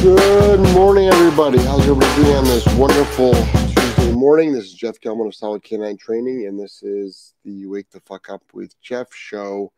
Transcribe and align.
Good 0.00 0.60
morning, 0.74 1.08
everybody. 1.08 1.58
How's 1.58 1.80
everybody 1.80 2.22
doing 2.22 2.36
on 2.36 2.44
this 2.44 2.64
wonderful 2.76 3.34
Tuesday 3.34 4.12
morning? 4.12 4.52
This 4.52 4.66
is 4.66 4.74
Jeff 4.74 5.00
Gellman 5.00 5.26
of 5.26 5.34
Solid 5.34 5.64
Canine 5.64 5.96
Training, 5.96 6.46
and 6.46 6.56
this 6.56 6.84
is 6.84 7.34
the 7.44 7.66
Wake 7.66 7.90
the 7.90 7.98
Fuck 8.02 8.30
Up 8.30 8.44
with 8.54 8.80
Jeff 8.80 9.12
show. 9.12 9.72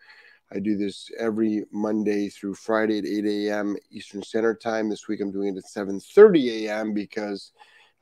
I 0.53 0.59
do 0.59 0.77
this 0.77 1.11
every 1.19 1.64
Monday 1.72 2.29
through 2.29 2.56
Friday 2.56 2.98
at 2.98 3.06
8 3.06 3.25
a.m. 3.25 3.77
Eastern 3.91 4.22
Standard 4.22 4.61
Time. 4.61 4.91
This 4.91 5.09
week 5.09 5.23
I'm 5.23 5.33
doing 5.33 5.56
it 5.56 5.59
at 5.59 5.64
7:30 5.64 6.66
a.m. 6.66 6.93
because 6.93 7.52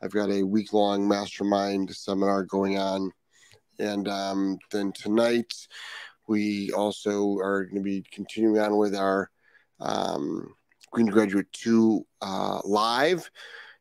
I've 0.03 0.11
got 0.11 0.29
a 0.29 0.43
week-long 0.43 1.07
mastermind 1.07 1.95
seminar 1.95 2.43
going 2.43 2.79
on, 2.79 3.13
and 3.79 4.09
um, 4.09 4.59
then 4.73 4.91
tonight 4.91 5.55
we 6.27 6.73
also 6.73 7.37
are 7.37 7.63
going 7.63 7.77
to 7.77 7.81
be 7.81 8.05
continuing 8.11 8.59
on 8.59 8.77
with 8.77 8.97
our 8.97 9.31
um, 9.79 10.57
Green 10.91 11.07
Graduate 11.07 11.51
2 11.53 12.05
uh, 12.23 12.61
live, 12.65 13.31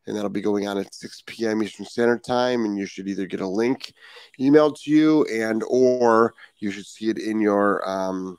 and 0.06 0.16
that'll 0.16 0.30
be 0.30 0.42
going 0.42 0.68
on 0.68 0.78
at 0.78 0.94
6 0.94 1.24
p.m. 1.26 1.64
Eastern 1.64 1.86
Standard 1.86 2.24
Time. 2.24 2.66
And 2.66 2.78
you 2.78 2.86
should 2.86 3.08
either 3.08 3.26
get 3.26 3.42
a 3.42 3.48
link 3.48 3.94
emailed 4.40 4.80
to 4.82 4.92
you, 4.92 5.26
and 5.26 5.64
or 5.68 6.34
you 6.60 6.72
should 6.72 6.86
see 6.86 7.10
it 7.10 7.18
in 7.18 7.40
your 7.40 7.88
um, 7.88 8.38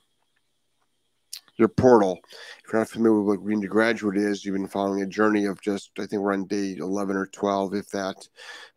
your 1.59 1.69
portal. 1.69 2.21
If 2.65 2.73
you're 2.73 2.81
not 2.81 2.89
familiar 2.89 3.19
with 3.19 3.27
what 3.27 3.45
Green 3.45 3.61
to 3.61 3.69
Graduate 3.69 4.17
is, 4.17 4.45
you've 4.45 4.55
been 4.55 4.69
following 4.69 5.03
a 5.03 5.07
journey 5.07 5.45
of 5.45 5.61
just 5.61 5.91
I 5.99 6.07
think 6.07 6.23
we're 6.23 6.33
on 6.33 6.47
day 6.47 6.77
11 6.77 7.17
or 7.17 7.27
12, 7.27 7.75
if 7.75 7.89
that. 7.91 8.17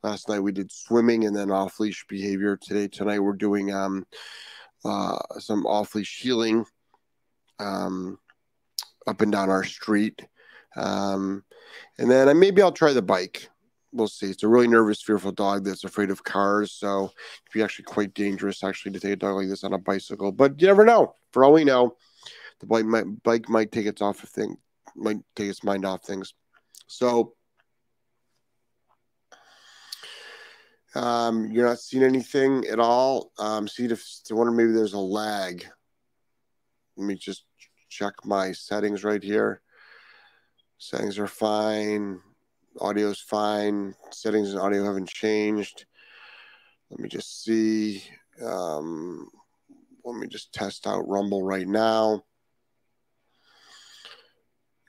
Last 0.03 0.27
night 0.27 0.39
we 0.39 0.51
did 0.51 0.71
swimming 0.71 1.25
and 1.25 1.35
then 1.35 1.51
off 1.51 1.79
leash 1.79 2.05
behavior. 2.07 2.57
Today 2.57 2.87
tonight 2.87 3.19
we're 3.19 3.33
doing 3.33 3.71
um, 3.71 4.05
uh, 4.83 5.17
some 5.39 5.65
off 5.65 5.95
leash 5.95 6.19
heeling. 6.21 6.65
Um, 7.59 8.17
up 9.07 9.21
and 9.21 9.31
down 9.31 9.49
our 9.49 9.63
street. 9.63 10.25
Um, 10.75 11.43
and 11.97 12.09
then 12.09 12.29
I, 12.29 12.33
maybe 12.33 12.61
I'll 12.61 12.71
try 12.71 12.93
the 12.93 13.01
bike. 13.01 13.49
We'll 13.91 14.07
see. 14.07 14.27
It's 14.27 14.43
a 14.43 14.47
really 14.47 14.67
nervous, 14.67 15.01
fearful 15.01 15.33
dog 15.33 15.65
that's 15.65 15.83
afraid 15.83 16.11
of 16.11 16.23
cars. 16.23 16.71
So 16.71 17.05
it'd 17.05 17.53
be 17.53 17.61
actually 17.61 17.85
quite 17.85 18.13
dangerous 18.13 18.63
actually 18.63 18.93
to 18.93 18.99
take 18.99 19.13
a 19.13 19.17
dog 19.17 19.35
like 19.35 19.49
this 19.49 19.63
on 19.63 19.73
a 19.73 19.77
bicycle. 19.77 20.31
But 20.31 20.61
you 20.61 20.67
never 20.67 20.85
know. 20.85 21.15
For 21.33 21.43
all 21.43 21.53
we 21.53 21.63
know, 21.63 21.97
the 22.59 22.67
bike 22.67 22.85
might, 22.85 23.23
bike 23.23 23.49
might 23.49 23.71
take 23.71 23.85
its 23.85 24.01
off 24.01 24.19
thing, 24.19 24.57
might 24.95 25.17
take 25.35 25.49
its 25.49 25.63
mind 25.63 25.85
off 25.85 26.03
things. 26.03 26.33
So 26.87 27.33
um, 30.95 31.51
you're 31.51 31.65
not 31.65 31.79
seeing 31.79 32.03
anything 32.03 32.65
at 32.67 32.79
all. 32.79 33.31
Um, 33.39 33.67
see 33.67 33.85
if 33.85 34.03
I 34.29 34.33
wonder 34.33 34.51
maybe 34.51 34.71
there's 34.71 34.93
a 34.93 34.99
lag. 34.99 35.65
Let 36.97 37.07
me 37.07 37.15
just 37.15 37.45
check 37.91 38.13
my 38.23 38.53
settings 38.53 39.03
right 39.03 39.21
here. 39.21 39.61
Settings 40.77 41.19
are 41.19 41.27
fine. 41.27 42.21
Audio 42.79 43.09
is 43.09 43.19
fine. 43.19 43.93
Settings 44.11 44.51
and 44.51 44.59
audio 44.59 44.85
haven't 44.85 45.09
changed. 45.09 45.85
Let 46.89 47.01
me 47.01 47.09
just 47.09 47.43
see. 47.43 48.03
Um, 48.43 49.29
let 50.05 50.15
me 50.15 50.27
just 50.27 50.53
test 50.53 50.87
out 50.87 51.07
Rumble 51.07 51.43
right 51.43 51.67
now. 51.67 52.23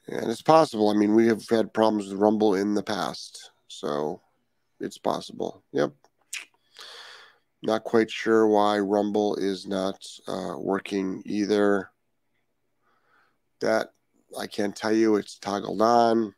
And 0.07 0.31
it's 0.31 0.43
possible. 0.43 0.89
I 0.89 0.95
mean, 0.95 1.15
we 1.15 1.27
have 1.27 1.47
had 1.49 1.75
problems 1.75 2.09
with 2.09 2.21
Rumble 2.21 2.55
in 2.55 2.75
the 2.75 2.83
past. 2.83 3.51
So 3.67 4.21
it's 4.81 4.99
possible. 4.99 5.65
Yep. 5.73 5.93
Not 7.65 7.85
quite 7.85 8.11
sure 8.11 8.47
why 8.47 8.79
Rumble 8.79 9.35
is 9.37 9.67
not 9.67 10.05
uh, 10.29 10.55
working 10.57 11.23
either. 11.27 11.91
That 13.63 13.89
I 14.39 14.47
can't 14.47 14.77
tell 14.77 14.93
you. 14.93 15.17
It's 15.17 15.39
toggled 15.39 15.81
on. 15.81 16.35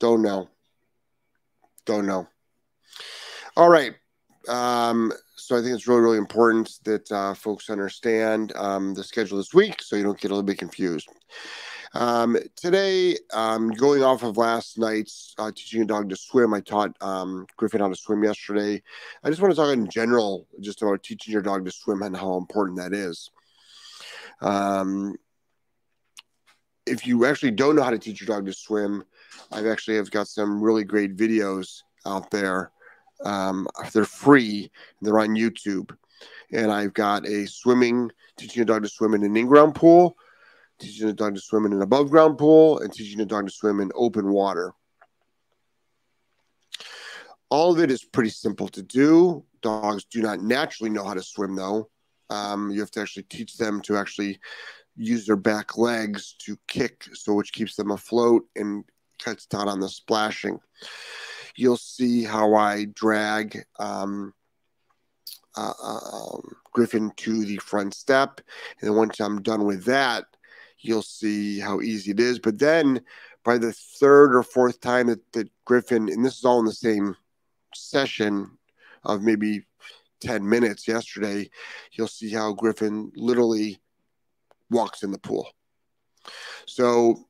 Don't 0.00 0.22
know. 0.22 0.48
Don't 1.86 2.06
know. 2.06 2.28
All 3.56 3.68
right. 3.68 3.94
Um, 4.48 5.12
so 5.36 5.56
I 5.56 5.62
think 5.62 5.74
it's 5.74 5.86
really, 5.86 6.00
really 6.00 6.18
important 6.18 6.78
that 6.84 7.10
uh, 7.12 7.34
folks 7.34 7.70
understand 7.70 8.52
um, 8.56 8.94
the 8.94 9.04
schedule 9.04 9.38
this 9.38 9.54
week 9.54 9.82
so 9.82 9.96
you 9.96 10.02
don't 10.02 10.20
get 10.20 10.30
a 10.30 10.34
little 10.34 10.42
bit 10.42 10.58
confused. 10.58 11.08
Um, 11.92 12.36
today, 12.56 13.16
um, 13.32 13.70
going 13.70 14.02
off 14.02 14.22
of 14.22 14.36
last 14.36 14.78
night's 14.78 15.34
uh, 15.38 15.50
teaching 15.50 15.82
a 15.82 15.84
dog 15.84 16.08
to 16.10 16.16
swim, 16.16 16.54
I 16.54 16.60
taught 16.60 16.96
um, 17.00 17.46
Griffin 17.56 17.80
how 17.80 17.88
to 17.88 17.96
swim 17.96 18.22
yesterday. 18.22 18.82
I 19.24 19.28
just 19.28 19.42
want 19.42 19.52
to 19.52 19.56
talk 19.56 19.72
in 19.72 19.88
general 19.90 20.46
just 20.60 20.82
about 20.82 21.02
teaching 21.02 21.32
your 21.32 21.42
dog 21.42 21.64
to 21.64 21.70
swim 21.70 22.02
and 22.02 22.16
how 22.16 22.36
important 22.36 22.78
that 22.78 22.92
is. 22.92 23.30
Um, 24.40 25.16
if 26.86 27.06
you 27.06 27.26
actually 27.26 27.52
don't 27.52 27.76
know 27.76 27.82
how 27.82 27.90
to 27.90 27.98
teach 27.98 28.20
your 28.20 28.26
dog 28.26 28.46
to 28.46 28.52
swim, 28.52 29.04
I've 29.52 29.66
actually 29.66 29.96
have 29.96 30.10
got 30.10 30.28
some 30.28 30.62
really 30.62 30.84
great 30.84 31.16
videos 31.16 31.82
out 32.06 32.30
there. 32.30 32.72
Um, 33.24 33.68
they're 33.92 34.04
free. 34.04 34.70
They're 35.02 35.18
on 35.18 35.36
YouTube, 35.36 35.94
and 36.52 36.72
I've 36.72 36.94
got 36.94 37.26
a 37.26 37.46
swimming 37.46 38.10
teaching 38.36 38.62
a 38.62 38.64
dog 38.64 38.82
to 38.82 38.88
swim 38.88 39.14
in 39.14 39.22
an 39.22 39.36
in-ground 39.36 39.74
pool, 39.74 40.16
teaching 40.78 41.08
a 41.08 41.12
dog 41.12 41.34
to 41.34 41.40
swim 41.40 41.66
in 41.66 41.74
an 41.74 41.82
above-ground 41.82 42.38
pool, 42.38 42.78
and 42.78 42.92
teaching 42.92 43.20
a 43.20 43.26
dog 43.26 43.46
to 43.46 43.52
swim 43.52 43.80
in 43.80 43.92
open 43.94 44.28
water. 44.32 44.72
All 47.50 47.72
of 47.72 47.80
it 47.80 47.90
is 47.90 48.04
pretty 48.04 48.30
simple 48.30 48.68
to 48.68 48.82
do. 48.82 49.44
Dogs 49.60 50.04
do 50.04 50.22
not 50.22 50.40
naturally 50.40 50.90
know 50.90 51.04
how 51.04 51.14
to 51.14 51.22
swim, 51.22 51.56
though. 51.56 51.90
Um, 52.30 52.70
you 52.70 52.80
have 52.80 52.90
to 52.92 53.00
actually 53.00 53.24
teach 53.24 53.56
them 53.56 53.80
to 53.82 53.96
actually 53.96 54.40
use 54.96 55.26
their 55.26 55.36
back 55.36 55.76
legs 55.76 56.34
to 56.40 56.56
kick, 56.68 57.04
so 57.12 57.34
which 57.34 57.52
keeps 57.52 57.76
them 57.76 57.90
afloat 57.90 58.44
and 58.56 58.84
cuts 59.18 59.46
down 59.46 59.68
on 59.68 59.80
the 59.80 59.88
splashing. 59.88 60.58
You'll 61.56 61.76
see 61.76 62.24
how 62.24 62.54
I 62.54 62.86
drag 62.94 63.64
um, 63.78 64.32
uh, 65.56 65.72
um, 65.82 66.56
Griffin 66.72 67.12
to 67.16 67.44
the 67.44 67.58
front 67.58 67.94
step, 67.94 68.40
and 68.80 68.88
then 68.88 68.96
once 68.96 69.20
I'm 69.20 69.42
done 69.42 69.64
with 69.64 69.84
that, 69.84 70.24
you'll 70.78 71.02
see 71.02 71.58
how 71.58 71.80
easy 71.80 72.12
it 72.12 72.20
is. 72.20 72.38
But 72.38 72.58
then 72.58 73.02
by 73.44 73.58
the 73.58 73.72
third 73.72 74.34
or 74.34 74.42
fourth 74.42 74.80
time 74.80 75.08
that, 75.08 75.32
that 75.32 75.48
Griffin, 75.64 76.08
and 76.08 76.24
this 76.24 76.38
is 76.38 76.44
all 76.44 76.60
in 76.60 76.66
the 76.66 76.72
same 76.72 77.16
session 77.74 78.58
of 79.04 79.22
maybe 79.22 79.66
10 80.20 80.48
minutes 80.48 80.86
yesterday, 80.86 81.50
you'll 81.92 82.08
see 82.08 82.32
how 82.32 82.52
Griffin 82.52 83.12
literally 83.14 83.80
walks 84.70 85.02
in 85.02 85.10
the 85.10 85.18
pool. 85.18 85.50
So, 86.66 87.26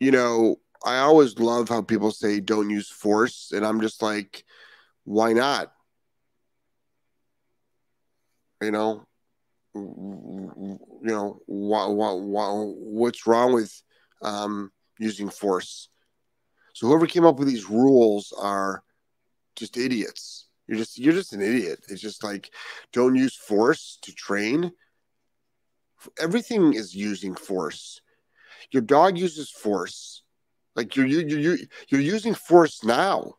you 0.00 0.10
know, 0.10 0.56
I 0.84 0.98
always 0.98 1.38
love 1.38 1.68
how 1.68 1.82
people 1.82 2.10
say 2.10 2.40
don't 2.40 2.70
use 2.70 2.88
force. 2.90 3.52
And 3.54 3.64
I'm 3.64 3.80
just 3.80 4.02
like, 4.02 4.44
why 5.04 5.32
not? 5.32 5.72
You 8.62 8.70
know, 8.70 9.06
you 9.74 10.78
know, 11.02 11.40
why, 11.46 11.86
why, 11.86 12.12
why, 12.12 12.48
what's 12.50 13.26
wrong 13.26 13.52
with 13.52 13.82
um, 14.22 14.70
using 14.98 15.28
force? 15.28 15.88
So 16.74 16.86
whoever 16.86 17.06
came 17.06 17.24
up 17.24 17.38
with 17.38 17.48
these 17.48 17.68
rules 17.68 18.32
are 18.38 18.82
just 19.56 19.76
idiots. 19.76 20.43
You're 20.66 20.78
just 20.78 20.98
you're 20.98 21.12
just 21.12 21.32
an 21.32 21.42
idiot. 21.42 21.84
It's 21.88 22.00
just 22.00 22.24
like 22.24 22.50
don't 22.92 23.16
use 23.16 23.36
force 23.36 23.98
to 24.02 24.14
train. 24.14 24.72
Everything 26.18 26.74
is 26.74 26.94
using 26.94 27.34
force. 27.34 28.00
Your 28.70 28.82
dog 28.82 29.18
uses 29.18 29.50
force. 29.50 30.22
Like 30.74 30.96
you're 30.96 31.06
you 31.06 31.26
you 31.26 31.58
you're 31.88 32.00
using 32.00 32.34
force 32.34 32.82
now. 32.82 33.34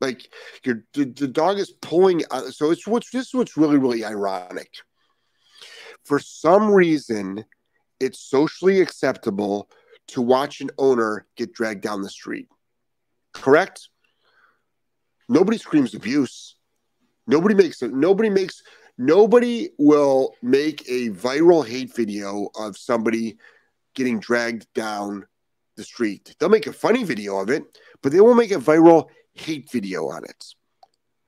Like 0.00 0.28
your 0.64 0.84
the, 0.94 1.04
the 1.04 1.28
dog 1.28 1.58
is 1.58 1.72
pulling. 1.80 2.22
Uh, 2.30 2.50
so 2.50 2.70
it's 2.70 2.86
what's 2.86 3.10
this 3.10 3.28
is 3.28 3.34
what's 3.34 3.56
really 3.56 3.78
really 3.78 4.04
ironic. 4.04 4.72
For 6.04 6.18
some 6.18 6.70
reason, 6.72 7.44
it's 8.00 8.20
socially 8.20 8.80
acceptable 8.80 9.70
to 10.08 10.22
watch 10.22 10.60
an 10.60 10.70
owner 10.78 11.26
get 11.36 11.52
dragged 11.52 11.82
down 11.82 12.02
the 12.02 12.10
street. 12.10 12.48
Correct? 13.32 13.88
Nobody 15.28 15.58
screams 15.58 15.94
abuse. 15.94 16.56
Nobody 17.26 17.54
makes 17.54 17.82
it. 17.82 17.92
Nobody 17.92 18.30
makes. 18.30 18.62
Nobody 18.96 19.70
will 19.78 20.34
make 20.42 20.82
a 20.88 21.10
viral 21.10 21.66
hate 21.66 21.94
video 21.94 22.48
of 22.58 22.76
somebody 22.76 23.38
getting 23.94 24.18
dragged 24.18 24.66
down 24.74 25.26
the 25.76 25.84
street. 25.84 26.34
They'll 26.38 26.48
make 26.48 26.66
a 26.66 26.72
funny 26.72 27.04
video 27.04 27.38
of 27.38 27.50
it, 27.50 27.62
but 28.02 28.12
they 28.12 28.20
won't 28.20 28.38
make 28.38 28.50
a 28.50 28.56
viral 28.56 29.08
hate 29.34 29.70
video 29.70 30.08
on 30.08 30.24
it, 30.24 30.44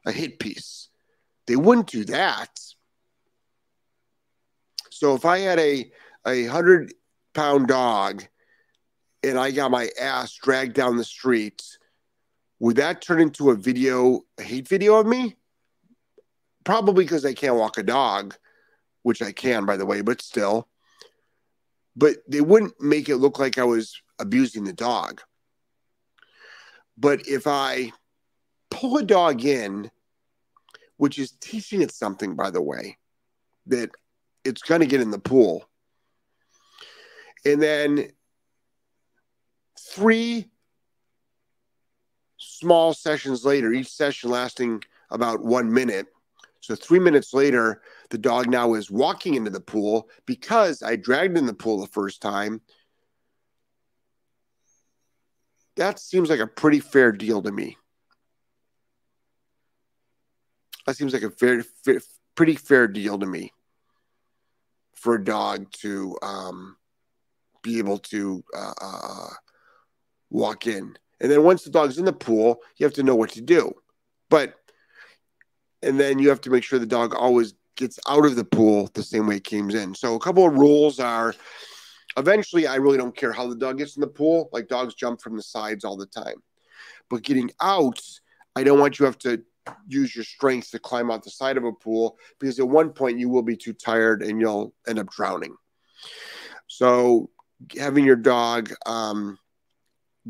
a 0.04 0.12
hate 0.12 0.38
piece. 0.40 0.88
They 1.46 1.56
wouldn't 1.56 1.86
do 1.86 2.04
that. 2.06 2.50
So 4.90 5.14
if 5.14 5.24
I 5.24 5.38
had 5.38 5.58
a 5.58 5.90
a 6.26 6.44
hundred 6.46 6.92
pound 7.34 7.68
dog 7.68 8.24
and 9.22 9.38
I 9.38 9.50
got 9.50 9.70
my 9.70 9.88
ass 10.00 10.34
dragged 10.34 10.74
down 10.74 10.96
the 10.96 11.04
street 11.04 11.62
would 12.60 12.76
that 12.76 13.02
turn 13.02 13.20
into 13.20 13.50
a 13.50 13.56
video, 13.56 14.20
a 14.38 14.42
hate 14.42 14.68
video 14.68 15.00
of 15.00 15.06
me? 15.06 15.36
Probably 16.62 17.04
because 17.04 17.24
I 17.24 17.32
can't 17.34 17.56
walk 17.56 17.78
a 17.78 17.82
dog, 17.82 18.36
which 19.02 19.22
I 19.22 19.32
can, 19.32 19.64
by 19.66 19.76
the 19.76 19.86
way, 19.86 20.02
but 20.02 20.22
still. 20.22 20.68
but 21.96 22.16
they 22.28 22.40
wouldn't 22.40 22.80
make 22.80 23.08
it 23.08 23.16
look 23.16 23.38
like 23.38 23.58
I 23.58 23.64
was 23.64 24.00
abusing 24.18 24.64
the 24.64 24.72
dog. 24.72 25.20
But 26.96 27.26
if 27.26 27.46
I 27.46 27.92
pull 28.70 28.96
a 28.98 29.02
dog 29.02 29.44
in, 29.44 29.90
which 30.96 31.18
is 31.18 31.32
teaching 31.32 31.82
it 31.82 31.92
something, 31.92 32.36
by 32.36 32.50
the 32.50 32.62
way, 32.62 32.98
that 33.66 33.90
it's 34.44 34.62
going 34.62 34.80
to 34.80 34.86
get 34.86 35.00
in 35.00 35.10
the 35.10 35.18
pool. 35.18 35.68
And 37.44 37.62
then 37.62 38.10
three 39.78 40.46
small 42.60 42.92
sessions 42.92 43.44
later, 43.44 43.72
each 43.72 43.90
session 43.90 44.30
lasting 44.30 44.82
about 45.10 45.42
one 45.42 45.72
minute. 45.72 46.06
So 46.60 46.74
three 46.74 46.98
minutes 46.98 47.32
later, 47.32 47.80
the 48.10 48.18
dog 48.18 48.48
now 48.48 48.74
is 48.74 48.90
walking 48.90 49.34
into 49.34 49.50
the 49.50 49.60
pool 49.60 50.08
because 50.26 50.82
I 50.82 50.96
dragged 50.96 51.38
in 51.38 51.46
the 51.46 51.54
pool 51.54 51.80
the 51.80 51.86
first 51.86 52.20
time. 52.20 52.60
That 55.76 55.98
seems 55.98 56.28
like 56.28 56.40
a 56.40 56.46
pretty 56.46 56.80
fair 56.80 57.12
deal 57.12 57.40
to 57.42 57.50
me. 57.50 57.78
That 60.86 60.96
seems 60.96 61.14
like 61.14 61.22
a 61.22 61.30
fair, 61.30 61.62
fair 61.84 62.00
pretty 62.34 62.56
fair 62.56 62.86
deal 62.86 63.18
to 63.18 63.26
me 63.26 63.52
for 64.94 65.14
a 65.14 65.24
dog 65.24 65.70
to 65.72 66.16
um, 66.22 66.76
be 67.62 67.78
able 67.78 67.98
to 67.98 68.44
uh, 68.54 68.72
uh, 68.80 69.28
walk 70.28 70.66
in. 70.66 70.96
And 71.20 71.30
then 71.30 71.42
once 71.42 71.64
the 71.64 71.70
dog's 71.70 71.98
in 71.98 72.04
the 72.04 72.12
pool, 72.12 72.60
you 72.76 72.84
have 72.84 72.94
to 72.94 73.02
know 73.02 73.14
what 73.14 73.30
to 73.30 73.40
do. 73.40 73.72
But, 74.28 74.54
and 75.82 75.98
then 75.98 76.18
you 76.18 76.28
have 76.28 76.40
to 76.42 76.50
make 76.50 76.64
sure 76.64 76.78
the 76.78 76.86
dog 76.86 77.14
always 77.14 77.54
gets 77.76 77.98
out 78.08 78.24
of 78.24 78.36
the 78.36 78.44
pool 78.44 78.90
the 78.94 79.02
same 79.02 79.26
way 79.26 79.36
it 79.36 79.44
came 79.44 79.70
in. 79.70 79.94
So 79.94 80.14
a 80.14 80.20
couple 80.20 80.46
of 80.46 80.54
rules 80.54 81.00
are 81.00 81.34
eventually 82.16 82.66
I 82.66 82.76
really 82.76 82.98
don't 82.98 83.16
care 83.16 83.32
how 83.32 83.48
the 83.48 83.56
dog 83.56 83.78
gets 83.78 83.96
in 83.96 84.00
the 84.00 84.06
pool. 84.06 84.48
Like 84.52 84.68
dogs 84.68 84.94
jump 84.94 85.20
from 85.20 85.36
the 85.36 85.42
sides 85.42 85.84
all 85.84 85.96
the 85.96 86.06
time. 86.06 86.36
But 87.08 87.22
getting 87.22 87.50
out, 87.60 88.00
I 88.56 88.64
don't 88.64 88.78
want 88.78 88.98
you 88.98 89.04
to 89.04 89.10
have 89.10 89.18
to 89.18 89.42
use 89.86 90.14
your 90.14 90.24
strength 90.24 90.70
to 90.70 90.78
climb 90.78 91.10
out 91.10 91.22
the 91.22 91.30
side 91.30 91.56
of 91.56 91.64
a 91.64 91.72
pool 91.72 92.18
because 92.38 92.58
at 92.58 92.68
one 92.68 92.90
point 92.90 93.18
you 93.18 93.28
will 93.28 93.42
be 93.42 93.56
too 93.56 93.72
tired 93.72 94.22
and 94.22 94.40
you'll 94.40 94.74
end 94.86 94.98
up 94.98 95.10
drowning. 95.10 95.54
So 96.66 97.30
having 97.78 98.04
your 98.04 98.16
dog 98.16 98.72
um, 98.86 99.38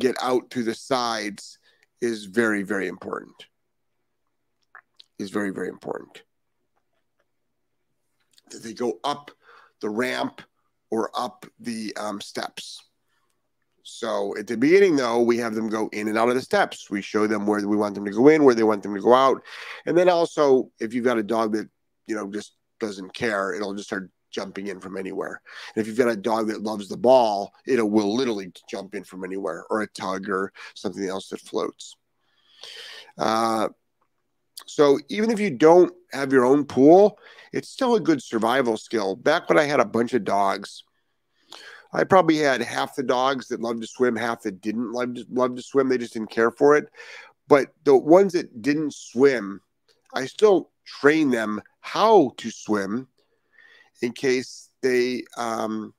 get 0.00 0.16
out 0.20 0.50
to 0.50 0.64
the 0.64 0.74
sides 0.74 1.58
is 2.00 2.24
very, 2.24 2.62
very 2.62 2.88
important. 2.88 3.34
Is 5.18 5.30
very, 5.30 5.50
very 5.50 5.68
important. 5.68 6.22
That 8.50 8.62
they 8.62 8.72
go 8.72 8.98
up 9.04 9.30
the 9.80 9.90
ramp 9.90 10.42
or 10.90 11.10
up 11.14 11.46
the 11.60 11.94
um, 11.96 12.20
steps. 12.20 12.82
So 13.82 14.36
at 14.36 14.46
the 14.46 14.56
beginning, 14.56 14.96
though, 14.96 15.20
we 15.20 15.38
have 15.38 15.54
them 15.54 15.68
go 15.68 15.88
in 15.92 16.08
and 16.08 16.18
out 16.18 16.28
of 16.28 16.34
the 16.34 16.42
steps. 16.42 16.90
We 16.90 17.02
show 17.02 17.26
them 17.26 17.46
where 17.46 17.66
we 17.66 17.76
want 17.76 17.94
them 17.94 18.04
to 18.04 18.10
go 18.10 18.28
in, 18.28 18.44
where 18.44 18.54
they 18.54 18.62
want 18.62 18.82
them 18.82 18.94
to 18.94 19.00
go 19.00 19.14
out. 19.14 19.42
And 19.86 19.96
then 19.96 20.08
also, 20.08 20.70
if 20.80 20.94
you've 20.94 21.04
got 21.04 21.18
a 21.18 21.22
dog 21.22 21.52
that, 21.52 21.68
you 22.06 22.14
know, 22.14 22.30
just 22.30 22.56
doesn't 22.78 23.12
care, 23.14 23.52
it'll 23.54 23.74
just 23.74 23.88
start 23.88 24.10
jumping 24.30 24.68
in 24.68 24.80
from 24.80 24.96
anywhere. 24.96 25.40
And 25.74 25.80
if 25.80 25.86
you've 25.86 25.98
got 25.98 26.08
a 26.08 26.16
dog 26.16 26.48
that 26.48 26.62
loves 26.62 26.88
the 26.88 26.96
ball, 26.96 27.52
it 27.66 27.80
will 27.86 28.14
literally 28.14 28.52
jump 28.68 28.94
in 28.94 29.04
from 29.04 29.24
anywhere 29.24 29.64
or 29.70 29.82
a 29.82 29.86
tug 29.88 30.28
or 30.28 30.52
something 30.74 31.06
else 31.06 31.28
that 31.28 31.40
floats. 31.40 31.96
Uh, 33.18 33.68
so 34.66 34.98
even 35.08 35.30
if 35.30 35.40
you 35.40 35.50
don't 35.50 35.92
have 36.12 36.32
your 36.32 36.44
own 36.44 36.64
pool, 36.64 37.18
it's 37.52 37.68
still 37.68 37.96
a 37.96 38.00
good 38.00 38.22
survival 38.22 38.76
skill. 38.76 39.16
Back 39.16 39.48
when 39.48 39.58
I 39.58 39.64
had 39.64 39.80
a 39.80 39.84
bunch 39.84 40.14
of 40.14 40.24
dogs, 40.24 40.84
I 41.92 42.04
probably 42.04 42.36
had 42.36 42.60
half 42.60 42.94
the 42.94 43.02
dogs 43.02 43.48
that 43.48 43.60
loved 43.60 43.80
to 43.82 43.88
swim, 43.88 44.14
half 44.14 44.42
that 44.42 44.60
didn't 44.60 44.92
love 44.92 45.14
to, 45.14 45.26
love 45.28 45.56
to 45.56 45.62
swim. 45.62 45.88
They 45.88 45.98
just 45.98 46.12
didn't 46.12 46.30
care 46.30 46.52
for 46.52 46.76
it. 46.76 46.88
But 47.48 47.68
the 47.84 47.96
ones 47.96 48.34
that 48.34 48.62
didn't 48.62 48.94
swim, 48.94 49.60
I 50.14 50.26
still 50.26 50.70
train 50.84 51.30
them 51.30 51.60
how 51.80 52.32
to 52.36 52.50
swim 52.50 53.08
in 54.02 54.12
case 54.12 54.70
they 54.82 55.24
um, 55.36 55.94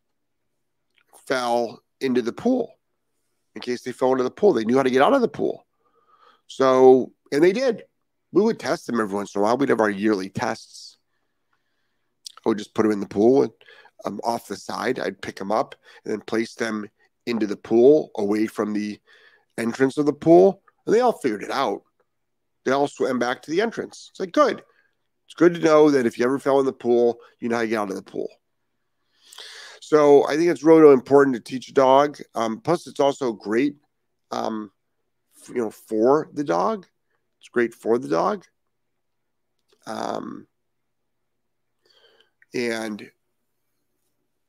fell 1.27 1.81
into 1.99 2.21
the 2.21 2.33
pool. 2.33 2.73
In 3.55 3.61
case 3.61 3.81
they 3.81 3.91
fell 3.91 4.11
into 4.11 4.23
the 4.23 4.31
pool, 4.31 4.53
they 4.53 4.65
knew 4.65 4.77
how 4.77 4.83
to 4.83 4.89
get 4.89 5.01
out 5.01 5.13
of 5.13 5.21
the 5.21 5.27
pool. 5.27 5.65
So, 6.47 7.11
and 7.31 7.43
they 7.43 7.51
did. 7.51 7.83
We 8.31 8.41
would 8.41 8.59
test 8.59 8.87
them 8.87 8.99
every 8.99 9.15
once 9.15 9.35
in 9.35 9.39
a 9.39 9.43
while. 9.43 9.57
We'd 9.57 9.69
have 9.69 9.81
our 9.81 9.89
yearly 9.89 10.29
tests. 10.29 10.97
I 12.45 12.49
would 12.49 12.57
just 12.57 12.73
put 12.73 12.83
them 12.83 12.91
in 12.91 13.01
the 13.01 13.07
pool 13.07 13.43
and 13.43 13.51
um, 14.05 14.21
off 14.23 14.47
the 14.47 14.55
side. 14.55 14.99
I'd 14.99 15.21
pick 15.21 15.35
them 15.35 15.51
up 15.51 15.75
and 16.03 16.11
then 16.11 16.21
place 16.21 16.55
them 16.55 16.89
into 17.25 17.45
the 17.45 17.57
pool 17.57 18.11
away 18.17 18.47
from 18.47 18.73
the 18.73 18.99
entrance 19.57 19.97
of 19.97 20.05
the 20.05 20.13
pool. 20.13 20.61
And 20.85 20.95
they 20.95 21.01
all 21.01 21.11
figured 21.11 21.43
it 21.43 21.51
out. 21.51 21.83
They 22.65 22.71
all 22.71 22.87
swam 22.87 23.19
back 23.19 23.41
to 23.43 23.51
the 23.51 23.61
entrance. 23.61 24.07
It's 24.11 24.19
like, 24.19 24.31
good. 24.31 24.63
It's 25.31 25.39
good 25.39 25.53
to 25.53 25.61
know 25.61 25.89
that 25.89 26.05
if 26.05 26.19
you 26.19 26.25
ever 26.25 26.39
fell 26.39 26.59
in 26.59 26.65
the 26.65 26.73
pool, 26.73 27.21
you 27.39 27.47
know 27.47 27.55
how 27.55 27.61
to 27.61 27.67
get 27.69 27.79
out 27.79 27.89
of 27.89 27.95
the 27.95 28.01
pool. 28.01 28.27
So 29.79 30.27
I 30.27 30.35
think 30.35 30.49
it's 30.49 30.61
really, 30.61 30.81
really 30.81 30.93
important 30.93 31.37
to 31.37 31.41
teach 31.41 31.69
a 31.69 31.73
dog. 31.73 32.17
Um, 32.35 32.59
plus, 32.59 32.85
it's 32.85 32.99
also 32.99 33.31
great, 33.31 33.77
um, 34.31 34.73
you 35.47 35.61
know, 35.61 35.69
for 35.71 36.27
the 36.33 36.43
dog. 36.43 36.85
It's 37.39 37.47
great 37.47 37.73
for 37.73 37.97
the 37.97 38.09
dog. 38.09 38.43
Um, 39.87 40.47
and 42.53 43.09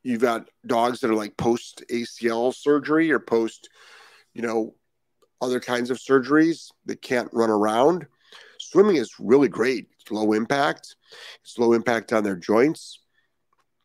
you've 0.03 0.21
got 0.21 0.51
dogs 0.67 0.99
that 0.99 1.13
are 1.13 1.15
like 1.15 1.37
post 1.37 1.85
ACL 1.91 2.53
surgery 2.53 3.13
or 3.13 3.21
post, 3.21 3.69
you 4.35 4.43
know, 4.43 4.75
other 5.41 5.61
kinds 5.61 5.93
of 5.93 5.99
surgeries 5.99 6.73
that 6.87 7.01
can't 7.03 7.33
run 7.33 7.51
around. 7.51 8.09
Swimming 8.73 8.97
is 8.97 9.17
really 9.19 9.49
great. 9.49 9.89
It's 10.01 10.11
low 10.11 10.33
impact. 10.33 10.97
It's 11.43 11.59
low 11.59 11.75
impact 11.75 12.11
on 12.15 12.25
their 12.25 12.37
joints. 12.37 13.01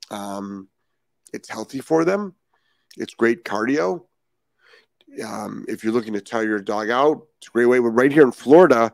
Um, 0.09 0.69
it's 1.33 1.49
healthy 1.49 1.81
for 1.81 2.05
them. 2.05 2.35
It's 2.95 3.13
great 3.13 3.43
cardio. 3.43 4.05
Um, 5.21 5.65
if 5.67 5.83
you're 5.83 5.91
looking 5.91 6.13
to 6.13 6.21
tire 6.21 6.45
your 6.45 6.61
dog 6.61 6.89
out, 6.89 7.27
it's 7.39 7.49
a 7.49 7.51
great 7.51 7.65
way. 7.65 7.79
But 7.79 7.89
right 7.89 8.13
here 8.13 8.23
in 8.23 8.31
Florida, 8.31 8.93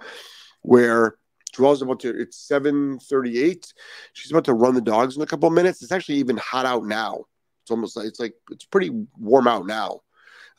where 0.64 1.18
Joelle's 1.56 1.84
about 1.84 2.00
to, 2.00 2.10
it's 2.10 2.40
7:38. 2.40 3.72
She's 4.14 4.32
about 4.32 4.46
to 4.46 4.56
run 4.56 4.74
the 4.74 4.82
dogs 4.82 5.16
in 5.16 5.22
a 5.22 5.28
couple 5.28 5.48
of 5.48 5.54
minutes. 5.54 5.84
It's 5.84 5.92
actually 5.92 6.16
even 6.16 6.38
hot 6.38 6.66
out 6.66 6.86
now. 6.86 7.26
It's 7.62 7.70
almost 7.70 7.96
like 7.96 8.08
it's 8.08 8.20
like 8.20 8.34
it's 8.50 8.66
pretty 8.66 8.90
warm 9.20 9.48
out 9.48 9.68
now. 9.68 10.00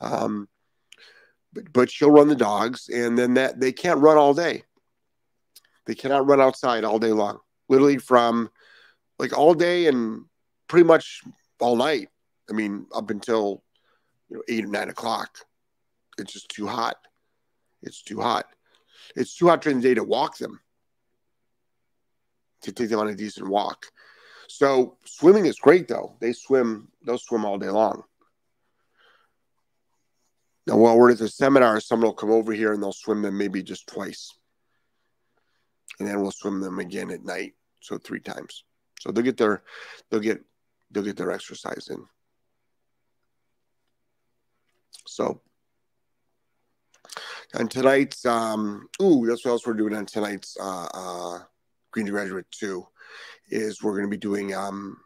Um, 0.00 0.48
but 1.52 1.72
but 1.72 1.90
she'll 1.90 2.12
run 2.12 2.28
the 2.28 2.36
dogs, 2.36 2.88
and 2.88 3.18
then 3.18 3.34
that 3.34 3.58
they 3.58 3.72
can't 3.72 3.98
run 3.98 4.16
all 4.16 4.32
day. 4.32 4.62
They 5.86 5.94
cannot 5.94 6.26
run 6.26 6.40
outside 6.40 6.84
all 6.84 6.98
day 6.98 7.12
long. 7.12 7.38
Literally 7.68 7.98
from 7.98 8.50
like 9.18 9.36
all 9.36 9.54
day 9.54 9.86
and 9.86 10.24
pretty 10.68 10.84
much 10.84 11.22
all 11.60 11.76
night. 11.76 12.08
I 12.50 12.52
mean, 12.52 12.86
up 12.94 13.10
until 13.10 13.62
you 14.28 14.36
know 14.36 14.42
eight 14.48 14.64
or 14.64 14.68
nine 14.68 14.88
o'clock. 14.88 15.38
It's 16.18 16.32
just 16.32 16.48
too 16.48 16.66
hot. 16.66 16.96
It's 17.82 18.02
too 18.02 18.20
hot. 18.20 18.46
It's 19.16 19.36
too 19.36 19.48
hot 19.48 19.62
during 19.62 19.80
the 19.80 19.88
day 19.88 19.94
to 19.94 20.04
walk 20.04 20.38
them 20.38 20.60
to 22.62 22.72
take 22.72 22.88
them 22.88 23.00
on 23.00 23.08
a 23.08 23.14
decent 23.14 23.48
walk. 23.48 23.86
So 24.48 24.96
swimming 25.04 25.46
is 25.46 25.58
great 25.58 25.88
though. 25.88 26.16
They 26.20 26.32
swim, 26.32 26.88
they'll 27.04 27.18
swim 27.18 27.44
all 27.44 27.58
day 27.58 27.70
long. 27.70 28.02
Now, 30.66 30.78
while 30.78 30.96
we're 30.96 31.10
at 31.10 31.18
the 31.18 31.28
seminar, 31.28 31.78
someone 31.80 32.08
will 32.08 32.14
come 32.14 32.30
over 32.30 32.52
here 32.52 32.72
and 32.72 32.82
they'll 32.82 32.92
swim 32.92 33.20
them 33.20 33.36
maybe 33.36 33.62
just 33.62 33.86
twice. 33.86 34.34
And 35.98 36.08
then 36.08 36.20
we'll 36.20 36.32
swim 36.32 36.60
them 36.60 36.78
again 36.78 37.10
at 37.10 37.24
night. 37.24 37.54
So 37.80 37.98
three 37.98 38.20
times. 38.20 38.64
So 39.00 39.10
they'll 39.10 39.24
get 39.24 39.36
their 39.36 39.62
they'll 40.10 40.20
get 40.20 40.42
they'll 40.90 41.02
get 41.02 41.16
their 41.16 41.30
exercise 41.30 41.88
in. 41.90 42.04
So 45.06 45.40
and 47.52 47.70
tonight's 47.70 48.24
um 48.24 48.88
ooh, 49.02 49.26
that's 49.26 49.44
what 49.44 49.52
else 49.52 49.66
we're 49.66 49.74
doing 49.74 49.94
on 49.94 50.06
tonight's 50.06 50.56
uh 50.58 50.88
uh 50.94 51.38
Green 51.94 52.06
Graduate 52.06 52.50
2 52.50 52.84
is 53.50 53.80
we're 53.80 53.92
going 53.92 54.04
to 54.04 54.10
be 54.10 54.16
doing 54.16 54.52
um, 54.52 54.96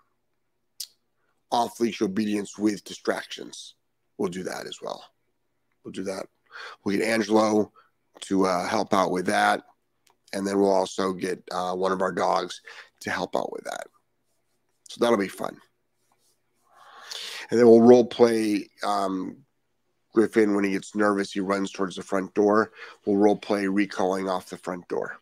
off 1.52 1.78
leash 1.80 2.00
obedience 2.00 2.57
with 2.57 2.83
distractions. 2.83 3.75
We'll 4.16 4.30
do 4.30 4.42
that 4.45 4.66
as 4.66 4.78
well. 4.80 5.04
We'll 5.85 5.92
do 5.92 6.04
that. 6.04 6.26
We'll 6.83 6.97
get 6.97 7.07
Angelo 7.07 7.73
to 8.23 8.47
uh, 8.47 8.66
help 8.66 8.95
out 8.95 9.11
with 9.11 9.26
that. 9.26 9.64
And 10.32 10.47
then 10.47 10.58
we'll 10.58 10.73
also 10.73 11.12
get 11.12 11.42
uh, 11.50 11.75
one 11.75 11.92
of 11.92 12.02
our 12.02 12.12
dogs 12.12 12.61
to 13.00 13.11
help 13.11 13.37
out 13.37 13.52
with 13.52 13.64
that. 13.64 13.87
So 14.88 14.99
that'll 15.00 15.18
be 15.18 15.28
fun. 15.28 15.56
And 17.50 17.58
then 17.58 17.66
we'll 17.66 17.82
role 17.82 18.04
play 18.04 18.68
um, 18.85 19.38
Griffin 20.14 20.54
when 20.54 20.64
he 20.64 20.73
gets 20.73 20.94
nervous. 20.94 21.32
He 21.32 21.40
runs 21.40 21.73
towards 21.73 21.97
the 21.97 22.02
front 22.02 22.35
door. 22.35 22.73
We'll 23.04 23.16
role 23.16 23.37
play 23.37 23.66
recalling 23.66 24.28
off 24.28 24.50
the 24.50 24.58
front 24.58 24.87
door 24.88 25.18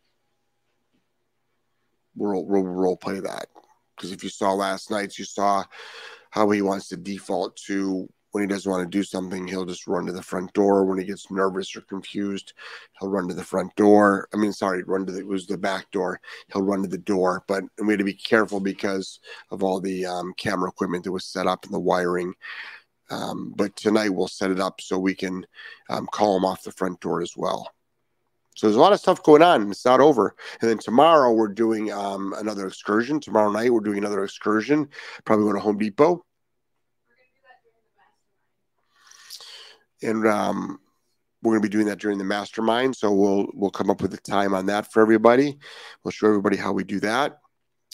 we'll, 2.16 2.44
we'll 2.44 2.64
role 2.64 2.96
play 2.96 3.20
that 3.20 3.46
because 3.94 4.12
if 4.12 4.24
you 4.24 4.30
saw 4.30 4.52
last 4.52 4.90
night, 4.90 5.18
you 5.18 5.24
saw 5.24 5.64
how 6.30 6.50
he 6.50 6.62
wants 6.62 6.88
to 6.88 6.96
default 6.96 7.56
to 7.56 8.08
when 8.32 8.42
he 8.42 8.48
doesn't 8.48 8.70
want 8.70 8.82
to 8.84 8.98
do 8.98 9.02
something, 9.02 9.46
he'll 9.46 9.64
just 9.64 9.86
run 9.86 10.06
to 10.06 10.12
the 10.12 10.22
front 10.22 10.52
door. 10.52 10.84
When 10.84 10.98
he 10.98 11.04
gets 11.04 11.30
nervous 11.30 11.74
or 11.74 11.80
confused, 11.82 12.52
he'll 12.98 13.08
run 13.08 13.28
to 13.28 13.34
the 13.34 13.42
front 13.42 13.74
door. 13.76 14.28
I 14.34 14.36
mean, 14.36 14.52
sorry, 14.52 14.82
run 14.82 15.06
to 15.06 15.12
the, 15.12 15.20
it 15.20 15.26
was 15.26 15.46
the 15.46 15.56
back 15.56 15.90
door. 15.90 16.20
He'll 16.52 16.62
run 16.62 16.82
to 16.82 16.88
the 16.88 16.98
door. 16.98 17.44
But 17.48 17.64
we 17.82 17.92
had 17.92 17.98
to 17.98 18.04
be 18.04 18.14
careful 18.14 18.60
because 18.60 19.20
of 19.50 19.62
all 19.62 19.80
the 19.80 20.04
um, 20.04 20.34
camera 20.36 20.68
equipment 20.68 21.04
that 21.04 21.12
was 21.12 21.24
set 21.24 21.46
up 21.46 21.64
and 21.64 21.72
the 21.72 21.80
wiring. 21.80 22.34
Um, 23.08 23.54
but 23.56 23.74
tonight 23.76 24.10
we'll 24.10 24.28
set 24.28 24.50
it 24.50 24.60
up 24.60 24.80
so 24.80 24.98
we 24.98 25.14
can 25.14 25.46
um, 25.88 26.06
call 26.06 26.36
him 26.36 26.44
off 26.44 26.64
the 26.64 26.72
front 26.72 27.00
door 27.00 27.22
as 27.22 27.36
well. 27.36 27.70
So 28.54 28.66
there's 28.66 28.76
a 28.76 28.80
lot 28.80 28.92
of 28.92 29.00
stuff 29.00 29.22
going 29.22 29.42
on. 29.42 29.70
It's 29.70 29.84
not 29.84 30.00
over. 30.00 30.34
And 30.60 30.68
then 30.68 30.78
tomorrow 30.78 31.32
we're 31.32 31.48
doing 31.48 31.92
um, 31.92 32.34
another 32.38 32.66
excursion. 32.66 33.20
Tomorrow 33.20 33.50
night 33.50 33.72
we're 33.72 33.80
doing 33.80 33.98
another 33.98 34.24
excursion. 34.24 34.88
Probably 35.24 35.44
going 35.44 35.56
to 35.56 35.60
Home 35.60 35.78
Depot. 35.78 36.25
And 40.02 40.26
um, 40.26 40.78
we're 41.42 41.52
going 41.52 41.62
to 41.62 41.68
be 41.68 41.72
doing 41.72 41.86
that 41.86 41.98
during 41.98 42.18
the 42.18 42.24
mastermind. 42.24 42.96
So 42.96 43.12
we'll 43.12 43.46
we'll 43.54 43.70
come 43.70 43.90
up 43.90 44.02
with 44.02 44.14
a 44.14 44.18
time 44.18 44.54
on 44.54 44.66
that 44.66 44.92
for 44.92 45.02
everybody. 45.02 45.58
We'll 46.02 46.12
show 46.12 46.28
everybody 46.28 46.56
how 46.56 46.72
we 46.72 46.84
do 46.84 47.00
that. 47.00 47.38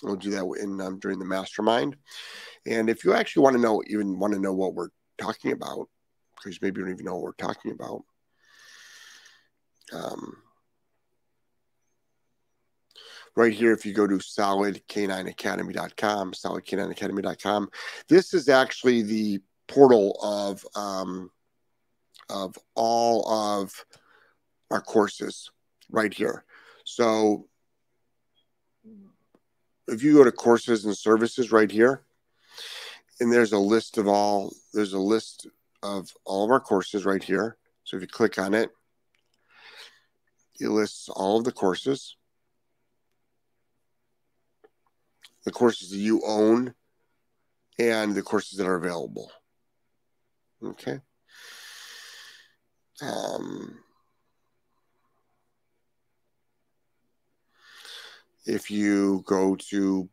We'll 0.03 0.17
do 0.17 0.31
that 0.31 0.45
in 0.61 0.81
um, 0.81 0.99
during 0.99 1.19
the 1.19 1.25
mastermind. 1.25 1.97
And 2.67 2.89
if 2.89 3.05
you 3.05 3.15
actually 3.15 3.43
want 3.43 3.57
to 3.57 3.63
know, 3.63 3.83
even 3.87 4.19
want 4.19 4.35
to 4.35 4.41
know 4.41 4.53
what 4.53 4.75
we're 4.75 4.89
talking 5.19 5.53
about, 5.53 5.89
because 6.37 6.61
maybe 6.61 6.81
you 6.81 6.87
don't 6.87 6.95
even 6.95 7.05
know 7.05 7.15
what 7.15 7.23
we're 7.23 7.33
talking 7.33 7.73
about. 7.73 8.03
Um, 9.93 10.37
right 13.37 13.53
here, 13.53 13.73
if 13.73 13.85
you 13.85 13.93
go 13.93 14.07
to 14.07 14.17
solidk9academy.com, 14.17 16.33
solidk9academy.com, 16.33 17.69
this 18.09 18.35
is 18.35 18.49
actually 18.49 19.03
the 19.03 19.41
portal 19.69 20.19
of 20.23 20.67
um, 20.75 21.31
of 22.29 22.57
all 22.75 23.29
of 23.29 23.85
our 24.71 24.81
courses 24.81 25.51
right 25.91 26.13
here. 26.13 26.45
So 26.85 27.49
if 29.89 30.03
you 30.03 30.15
go 30.15 30.25
to 30.25 30.33
courses 30.33 30.85
and 30.85 30.97
services 30.97 31.53
right 31.53 31.71
here, 31.71 32.03
and 33.21 33.33
there's 33.33 33.53
a 33.53 33.59
list 33.59 33.99
of 33.99 34.09
all 34.09 34.53
there's 34.73 34.95
a 34.95 34.99
list 34.99 35.47
of 35.83 36.13
all 36.25 36.45
of 36.45 36.51
our 36.51 36.61
courses 36.61 37.05
right 37.05 37.23
here. 37.23 37.57
So 37.85 37.97
if 37.97 38.03
you 38.03 38.09
click 38.09 38.39
on 38.39 38.55
it, 38.55 38.71
it 40.61 40.69
lists 40.69 41.09
all 41.09 41.39
of 41.39 41.45
the 41.45 41.53
courses 41.53 42.17
the 45.45 45.51
courses 45.51 45.91
that 45.91 45.99
you 45.99 46.23
own 46.25 46.75
and 47.79 48.15
the 48.15 48.23
courses 48.23 48.59
that 48.59 48.67
are 48.67 48.77
available. 48.77 49.31
Okay. 50.63 51.01
Um, 53.03 53.79
if 58.47 58.71
you 58.71 59.25
go 59.27 59.57
to 59.57 60.09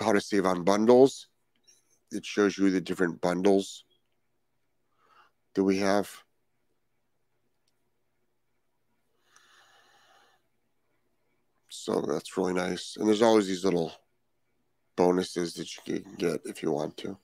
how 0.00 0.12
to 0.12 0.20
save 0.20 0.46
on 0.46 0.64
bundles, 0.64 1.28
it 2.10 2.26
shows 2.26 2.58
you 2.58 2.70
the 2.70 2.80
different 2.80 3.20
bundles 3.20 3.84
that 5.54 5.62
we 5.62 5.78
have. 5.78 6.10
So 11.68 12.00
that's 12.00 12.36
really 12.36 12.54
nice. 12.54 12.96
And 12.98 13.08
there's 13.08 13.22
always 13.22 13.46
these 13.46 13.64
little 13.64 13.92
bonuses 14.96 15.54
that 15.54 15.68
you 15.76 16.00
can 16.00 16.14
get 16.14 16.40
if 16.44 16.62
you 16.62 16.72
want 16.72 16.96
to. 16.98 17.16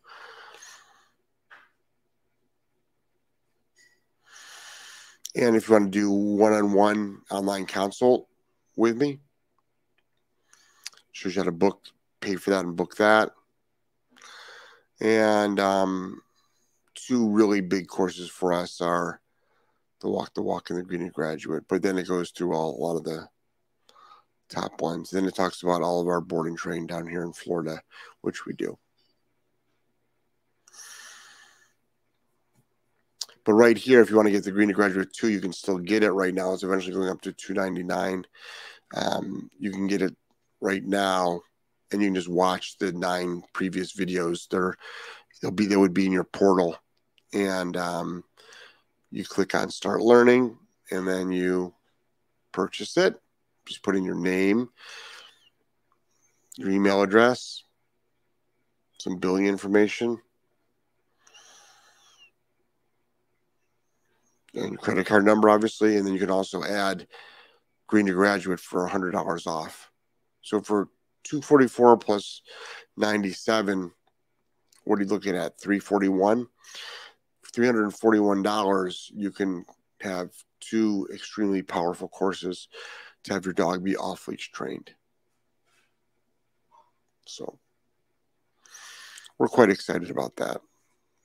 And 5.38 5.54
if 5.54 5.68
you 5.68 5.75
want 5.75 5.92
to 5.92 5.99
do 5.99 6.11
one 6.11 6.52
on 6.52 6.73
one 6.73 7.23
online 7.30 7.64
consult 7.64 8.26
with 8.75 8.97
me, 8.97 9.21
shows 11.12 11.37
you 11.37 11.42
how 11.42 11.45
to 11.45 11.52
book, 11.52 11.80
pay 12.21 12.35
for 12.35 12.50
that, 12.50 12.64
and 12.64 12.75
book 12.75 12.97
that. 12.97 13.30
And 15.00 15.61
um, 15.61 16.23
two 16.97 17.30
really 17.30 17.61
big 17.61 17.87
courses 17.87 18.28
for 18.28 18.52
us 18.52 18.80
are 18.80 19.21
the 20.00 20.09
Walk 20.09 20.35
the 20.35 20.42
Walk 20.42 20.71
and 20.71 20.78
the 20.80 20.83
Green 20.83 21.09
Graduate. 21.09 21.62
But 21.68 21.83
then 21.83 21.99
it 21.99 22.09
goes 22.09 22.30
through 22.30 22.52
all, 22.52 22.76
a 22.76 22.83
lot 22.83 22.97
of 22.97 23.04
the 23.04 23.28
top 24.49 24.80
ones. 24.80 25.11
Then 25.11 25.25
it 25.25 25.37
talks 25.37 25.62
about 25.62 25.83
all 25.83 26.00
of 26.00 26.09
our 26.09 26.21
boarding 26.21 26.57
train 26.57 26.88
down 26.88 27.07
here 27.07 27.23
in 27.23 27.33
Florida, 27.33 27.80
which 28.23 28.45
we 28.45 28.54
do. 28.54 28.76
But 33.49 33.55
right 33.55 33.78
here, 33.78 34.02
if 34.02 34.11
you 34.11 34.17
want 34.17 34.26
to 34.26 34.31
get 34.31 34.45
the 34.45 34.50
Green 34.50 34.69
to 34.69 34.75
Graduate 34.75 35.11
2, 35.11 35.31
you 35.31 35.40
can 35.40 35.55
still 35.55 35.78
get 35.78 36.02
it 36.02 36.11
right 36.11 36.35
now. 36.35 36.52
It's 36.52 36.64
eventually 36.64 36.93
going 36.93 37.09
up 37.09 37.23
to 37.23 37.33
299 37.33 38.26
um, 38.95 39.49
You 39.59 39.71
can 39.71 39.87
get 39.87 40.02
it 40.02 40.14
right 40.61 40.85
now, 40.85 41.40
and 41.90 42.02
you 42.02 42.09
can 42.09 42.14
just 42.14 42.28
watch 42.28 42.76
the 42.76 42.93
nine 42.93 43.43
previous 43.55 43.97
videos. 43.97 44.49
They're, 44.50 44.75
they'll 45.40 45.50
be, 45.50 45.64
they 45.64 45.78
would 45.78 45.95
be 45.95 46.05
in 46.05 46.12
your 46.12 46.25
portal. 46.25 46.76
And 47.33 47.75
um, 47.78 48.23
you 49.11 49.25
click 49.25 49.55
on 49.55 49.71
Start 49.71 50.02
Learning, 50.02 50.59
and 50.90 51.09
then 51.09 51.33
you 51.33 51.73
purchase 52.52 52.99
it 52.99 53.19
just 53.64 53.83
put 53.83 53.97
in 53.97 54.05
your 54.05 54.14
name, 54.14 54.69
your 56.59 56.69
email 56.69 57.00
address, 57.00 57.62
some 58.99 59.17
billing 59.17 59.47
information, 59.47 60.21
and 64.58 64.78
credit 64.78 65.06
card 65.06 65.24
number, 65.24 65.48
obviously. 65.48 65.96
And 65.96 66.06
then 66.06 66.14
you 66.14 66.20
can 66.20 66.30
also 66.30 66.62
add 66.64 67.06
Green 67.86 68.06
to 68.06 68.12
Graduate 68.12 68.60
for 68.60 68.88
$100 68.88 69.46
off. 69.46 69.90
So 70.42 70.60
for 70.60 70.88
244 71.24 71.96
plus 71.98 72.42
97, 72.96 73.90
what 74.84 74.98
are 74.98 75.02
you 75.02 75.08
looking 75.08 75.36
at? 75.36 75.60
341 75.60 76.46
$341, 77.52 79.10
you 79.14 79.30
can 79.30 79.64
have 80.00 80.30
two 80.60 81.08
extremely 81.12 81.62
powerful 81.62 82.08
courses 82.08 82.68
to 83.24 83.32
have 83.32 83.44
your 83.44 83.54
dog 83.54 83.82
be 83.82 83.96
off 83.96 84.28
leash 84.28 84.50
trained. 84.52 84.90
So 87.26 87.58
we're 89.38 89.48
quite 89.48 89.70
excited 89.70 90.10
about 90.10 90.36
that. 90.36 90.60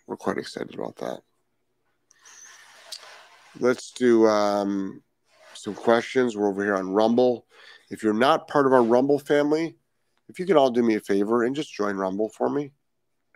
We're 0.07 0.17
quite 0.17 0.37
excited 0.37 0.73
about 0.73 0.97
that. 0.97 1.21
Let's 3.59 3.91
do 3.91 4.25
um, 4.27 5.03
some 5.53 5.75
questions. 5.75 6.35
We're 6.35 6.49
over 6.49 6.63
here 6.63 6.75
on 6.75 6.91
Rumble. 6.91 7.45
If 7.89 8.03
you're 8.03 8.13
not 8.13 8.47
part 8.47 8.65
of 8.65 8.73
our 8.73 8.83
Rumble 8.83 9.19
family, 9.19 9.75
if 10.29 10.39
you 10.39 10.45
could 10.45 10.57
all 10.57 10.71
do 10.71 10.81
me 10.81 10.95
a 10.95 10.99
favor 10.99 11.43
and 11.43 11.55
just 11.55 11.73
join 11.73 11.95
Rumble 11.95 12.29
for 12.29 12.49
me, 12.49 12.71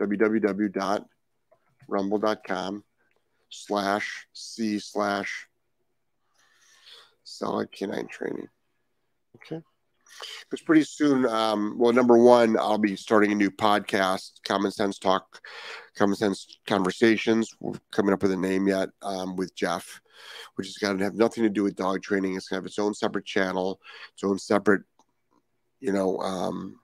www.rumble.com 0.01 2.83
slash 3.49 4.27
C 4.33 4.79
slash 4.79 5.47
solid 7.23 7.71
canine 7.71 8.07
training. 8.07 8.47
Okay. 9.35 9.61
Because 10.49 10.63
pretty 10.63 10.83
soon, 10.83 11.25
um, 11.25 11.75
well, 11.77 11.93
number 11.93 12.17
one, 12.17 12.57
I'll 12.57 12.77
be 12.77 12.95
starting 12.95 13.31
a 13.31 13.35
new 13.35 13.51
podcast, 13.51 14.31
Common 14.43 14.71
Sense 14.71 14.97
Talk, 14.97 15.41
Common 15.95 16.15
Sense 16.15 16.59
Conversations. 16.65 17.49
We're 17.59 17.79
coming 17.91 18.13
up 18.13 18.23
with 18.23 18.31
a 18.31 18.37
name 18.37 18.67
yet 18.67 18.89
um, 19.01 19.35
with 19.35 19.53
Jeff, 19.55 20.01
which 20.55 20.67
is 20.67 20.77
going 20.77 20.97
to 20.97 21.03
have 21.03 21.15
nothing 21.15 21.43
to 21.43 21.49
do 21.49 21.63
with 21.63 21.75
dog 21.75 22.01
training. 22.01 22.35
It's 22.35 22.47
going 22.47 22.57
to 22.57 22.63
have 22.63 22.67
its 22.67 22.79
own 22.79 22.93
separate 22.93 23.25
channel, 23.25 23.79
its 24.13 24.23
own 24.23 24.39
separate, 24.39 24.83
you 25.79 25.91
know, 25.91 26.19
um, 26.19 26.79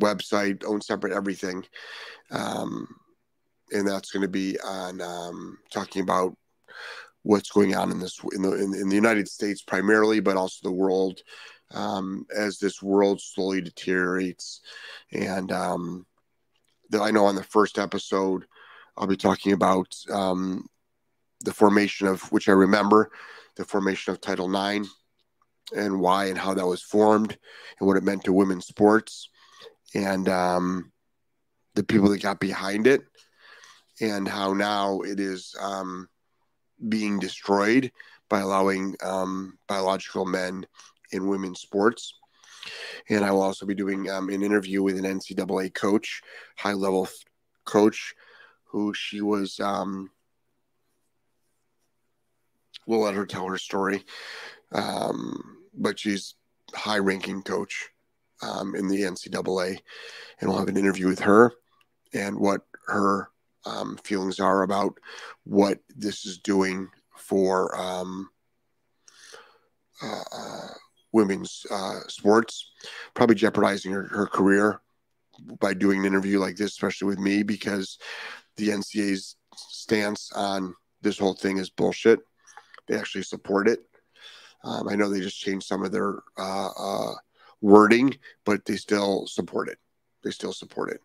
website, 0.00 0.64
own 0.64 0.80
separate 0.80 1.12
everything. 1.12 1.64
Um, 2.30 2.88
and 3.72 3.86
that's 3.86 4.10
going 4.10 4.22
to 4.22 4.28
be 4.28 4.58
on 4.60 5.00
um, 5.00 5.58
talking 5.72 6.02
about 6.02 6.36
what's 7.22 7.50
going 7.50 7.74
on 7.74 7.90
in 7.90 7.98
this 7.98 8.20
in 8.32 8.42
the 8.42 8.52
in, 8.52 8.74
in 8.74 8.88
the 8.88 8.94
United 8.94 9.28
States 9.28 9.62
primarily, 9.62 10.20
but 10.20 10.36
also 10.36 10.58
the 10.62 10.74
world 10.74 11.20
um, 11.72 12.26
as 12.34 12.58
this 12.58 12.82
world 12.82 13.20
slowly 13.20 13.60
deteriorates. 13.60 14.60
And 15.12 15.50
um, 15.50 16.06
the, 16.90 17.00
I 17.00 17.10
know 17.10 17.26
on 17.26 17.34
the 17.34 17.42
first 17.42 17.78
episode, 17.78 18.44
I'll 18.96 19.06
be 19.06 19.16
talking 19.16 19.52
about 19.52 19.94
um, 20.10 20.66
the 21.42 21.52
formation 21.52 22.06
of 22.06 22.22
which 22.32 22.48
I 22.48 22.52
remember 22.52 23.10
the 23.56 23.64
formation 23.64 24.12
of 24.12 24.20
Title 24.20 24.54
IX 24.54 24.88
and 25.74 26.00
why 26.00 26.26
and 26.26 26.38
how 26.38 26.54
that 26.54 26.66
was 26.66 26.82
formed 26.82 27.36
and 27.78 27.86
what 27.86 27.96
it 27.96 28.04
meant 28.04 28.24
to 28.24 28.32
women's 28.32 28.66
sports 28.66 29.28
and 29.94 30.28
um, 30.28 30.92
the 31.74 31.82
people 31.82 32.08
that 32.10 32.22
got 32.22 32.40
behind 32.40 32.86
it 32.86 33.02
and 34.00 34.28
how 34.28 34.52
now 34.52 35.00
it 35.00 35.18
is 35.18 35.54
um, 35.60 36.08
being 36.88 37.18
destroyed 37.18 37.90
by 38.28 38.40
allowing 38.40 38.94
um, 39.02 39.58
biological 39.68 40.24
men 40.24 40.66
in 41.12 41.28
women's 41.28 41.60
sports. 41.60 42.14
And 43.08 43.24
I 43.24 43.30
will 43.30 43.42
also 43.42 43.64
be 43.64 43.74
doing 43.74 44.10
um, 44.10 44.28
an 44.28 44.42
interview 44.42 44.82
with 44.82 44.98
an 44.98 45.04
NCAA 45.04 45.72
coach, 45.72 46.20
high 46.56 46.72
level 46.72 47.08
coach 47.64 48.14
who 48.64 48.92
she 48.92 49.20
was. 49.20 49.60
Um, 49.60 50.10
we'll 52.86 53.00
let 53.00 53.14
her 53.14 53.26
tell 53.26 53.46
her 53.48 53.58
story, 53.58 54.04
um, 54.72 55.58
but 55.74 55.98
she's 55.98 56.34
high-ranking 56.74 57.42
coach 57.42 57.90
um, 58.42 58.74
in 58.74 58.88
the 58.88 59.02
NCAA, 59.02 59.78
and 60.40 60.48
we'll 60.48 60.58
have 60.58 60.68
an 60.68 60.76
interview 60.76 61.06
with 61.06 61.20
her 61.20 61.52
and 62.12 62.38
what 62.38 62.62
her 62.86 63.28
um, 63.64 63.96
feelings 64.04 64.40
are 64.40 64.62
about 64.62 64.98
what 65.44 65.80
this 65.94 66.24
is 66.24 66.38
doing 66.38 66.88
for 67.16 67.76
um, 67.76 68.28
uh, 70.02 70.22
uh, 70.32 70.68
women's 71.12 71.66
uh, 71.70 72.00
sports, 72.06 72.70
probably 73.14 73.34
jeopardizing 73.34 73.92
her, 73.92 74.04
her 74.04 74.26
career 74.26 74.80
by 75.60 75.74
doing 75.74 76.00
an 76.00 76.06
interview 76.06 76.38
like 76.38 76.56
this, 76.56 76.70
especially 76.72 77.08
with 77.08 77.18
me, 77.18 77.42
because 77.42 77.98
the 78.56 78.68
NCAA's 78.68 79.36
stance 79.56 80.30
on 80.32 80.74
this 81.02 81.18
whole 81.18 81.34
thing 81.34 81.58
is 81.58 81.70
bullshit. 81.70 82.20
They 82.86 82.96
actually 82.96 83.22
support 83.22 83.68
it. 83.68 83.80
Um, 84.64 84.88
I 84.88 84.94
know 84.94 85.08
they 85.08 85.20
just 85.20 85.40
changed 85.40 85.66
some 85.66 85.84
of 85.84 85.92
their 85.92 86.22
uh, 86.38 86.68
uh, 86.78 87.14
wording, 87.60 88.18
but 88.44 88.64
they 88.64 88.76
still 88.76 89.26
support 89.26 89.68
it. 89.68 89.78
They 90.22 90.30
still 90.30 90.52
support 90.52 90.90
it. 90.90 91.00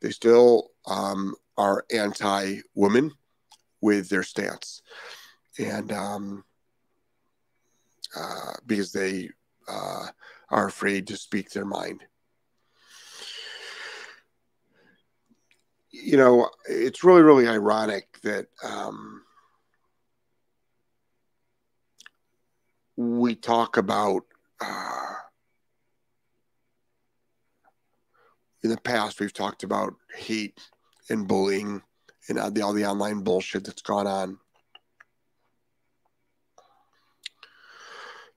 They 0.00 0.10
still 0.10 0.70
um, 0.86 1.34
are 1.56 1.84
anti 1.92 2.60
women 2.74 3.12
with 3.80 4.08
their 4.08 4.22
stance. 4.22 4.82
And 5.58 5.92
um, 5.92 6.44
uh, 8.16 8.54
because 8.66 8.92
they 8.92 9.30
uh, 9.68 10.06
are 10.50 10.66
afraid 10.66 11.06
to 11.08 11.16
speak 11.16 11.50
their 11.50 11.64
mind. 11.64 12.02
You 15.90 16.16
know, 16.16 16.50
it's 16.68 17.04
really, 17.04 17.22
really 17.22 17.48
ironic 17.48 18.20
that 18.22 18.46
um, 18.64 19.19
we 23.00 23.34
talk 23.34 23.78
about 23.78 24.24
uh, 24.60 25.14
in 28.62 28.68
the 28.68 28.76
past, 28.76 29.20
we've 29.20 29.32
talked 29.32 29.62
about 29.62 29.94
hate 30.14 30.60
and 31.08 31.26
bullying 31.26 31.80
and 32.28 32.38
all 32.38 32.50
the, 32.50 32.60
all 32.60 32.74
the 32.74 32.84
online 32.84 33.22
bullshit 33.22 33.64
that's 33.64 33.80
gone 33.80 34.06
on. 34.06 34.38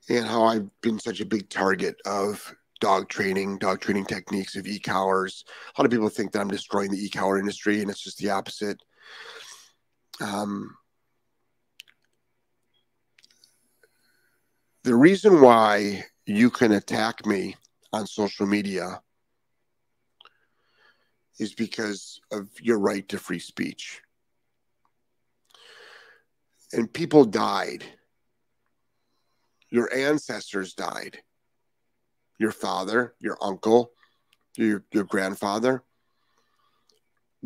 And 0.09 0.25
how 0.25 0.45
I've 0.45 0.69
been 0.81 0.97
such 0.97 1.19
a 1.19 1.25
big 1.25 1.49
target 1.49 1.97
of 2.05 2.55
dog 2.79 3.09
training, 3.09 3.57
dog 3.57 3.81
training 3.81 4.05
techniques 4.05 4.55
of 4.55 4.65
e-collars. 4.65 5.43
A 5.75 5.81
lot 5.81 5.85
of 5.85 5.91
people 5.91 6.07
think 6.07 6.31
that 6.31 6.39
I'm 6.39 6.47
destroying 6.47 6.91
the 6.91 7.03
e-collar 7.03 7.37
industry, 7.37 7.81
and 7.81 7.89
it's 7.89 8.03
just 8.03 8.17
the 8.17 8.29
opposite. 8.29 8.81
Um, 10.21 10.77
the 14.83 14.95
reason 14.95 15.39
why 15.41 16.05
you 16.25 16.49
can 16.49 16.73
attack 16.73 17.25
me 17.25 17.55
on 17.93 18.05
social 18.05 18.45
media 18.45 19.01
is 21.39 21.53
because 21.53 22.19
of 22.31 22.49
your 22.61 22.79
right 22.79 23.07
to 23.09 23.17
free 23.17 23.39
speech. 23.39 24.01
And 26.73 26.91
people 26.91 27.23
died. 27.25 27.83
Your 29.69 29.93
ancestors 29.93 30.73
died. 30.73 31.19
Your 32.39 32.51
father, 32.51 33.15
your 33.19 33.37
uncle, 33.41 33.91
your, 34.57 34.83
your 34.91 35.03
grandfather 35.05 35.83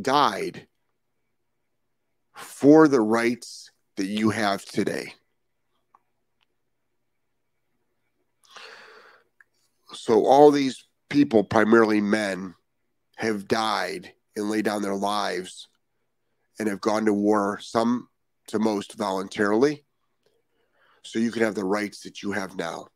died 0.02 0.68
for 2.36 2.88
the 2.88 3.02
rights 3.02 3.72
that 3.96 4.06
you 4.06 4.30
have 4.30 4.64
today. 4.66 5.14
So, 10.00 10.26
all 10.26 10.52
these 10.52 10.86
people, 11.10 11.44
primarily 11.44 12.02
men, 12.02 12.54
have 13.16 13.48
died 13.48 14.14
and 14.36 14.50
laid 14.50 14.66
down 14.66 14.82
their 14.82 14.96
lives 14.96 15.68
and 16.60 16.68
have 16.70 16.82
gone 16.82 17.06
to 17.06 17.14
war, 17.14 17.60
some 17.62 18.08
to 18.48 18.60
most 18.60 18.94
voluntarily, 18.94 19.86
so 21.04 21.20
you 21.20 21.32
can 21.32 21.42
have 21.42 21.56
the 21.56 21.66
rights 21.66 22.02
that 22.02 22.22
you 22.22 22.32
have 22.32 22.56
now. 22.56 22.88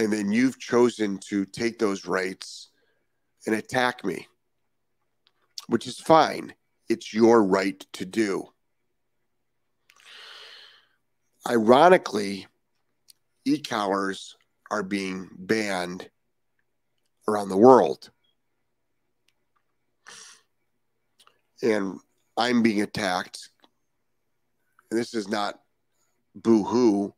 And 0.00 0.12
then 0.12 0.32
you've 0.32 0.58
chosen 0.58 1.18
to 1.28 1.44
take 1.44 1.78
those 1.78 2.06
rights 2.06 2.70
and 3.46 3.54
attack 3.54 4.04
me, 4.04 4.26
which 5.68 5.86
is 5.86 6.00
fine. 6.00 6.54
It's 6.88 7.14
your 7.14 7.44
right 7.44 7.84
to 7.92 8.04
do. 8.04 8.53
Ironically, 11.48 12.46
e-collars 13.44 14.36
are 14.70 14.82
being 14.82 15.28
banned 15.36 16.08
around 17.28 17.48
the 17.50 17.56
world. 17.56 18.10
And 21.62 21.98
I'm 22.36 22.62
being 22.62 22.82
attacked. 22.82 23.50
And 24.90 24.98
this 24.98 25.14
is 25.14 25.28
not 25.28 25.60
boo 26.34 26.64
hoo, 26.64 27.14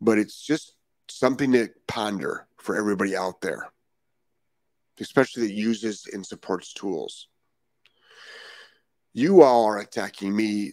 but 0.00 0.18
it's 0.18 0.44
just 0.44 0.74
something 1.08 1.52
to 1.52 1.68
ponder 1.86 2.46
for 2.58 2.76
everybody 2.76 3.16
out 3.16 3.40
there, 3.40 3.68
especially 5.00 5.46
that 5.46 5.54
uses 5.54 6.06
and 6.12 6.26
supports 6.26 6.72
tools. 6.72 7.28
You 9.12 9.42
all 9.42 9.64
are 9.66 9.78
attacking 9.78 10.34
me 10.34 10.72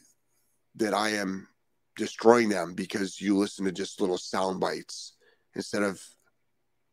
that 0.76 0.94
I 0.94 1.10
am 1.12 1.48
destroying 1.96 2.50
them 2.50 2.74
because 2.74 3.22
you 3.22 3.38
listen 3.38 3.66
to 3.66 3.72
just 3.72 4.02
little 4.02 4.18
sound 4.18 4.60
bites 4.60 5.14
instead 5.56 5.84
of 5.84 6.02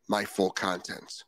my 0.07 0.25
full 0.25 0.49
content. 0.49 1.23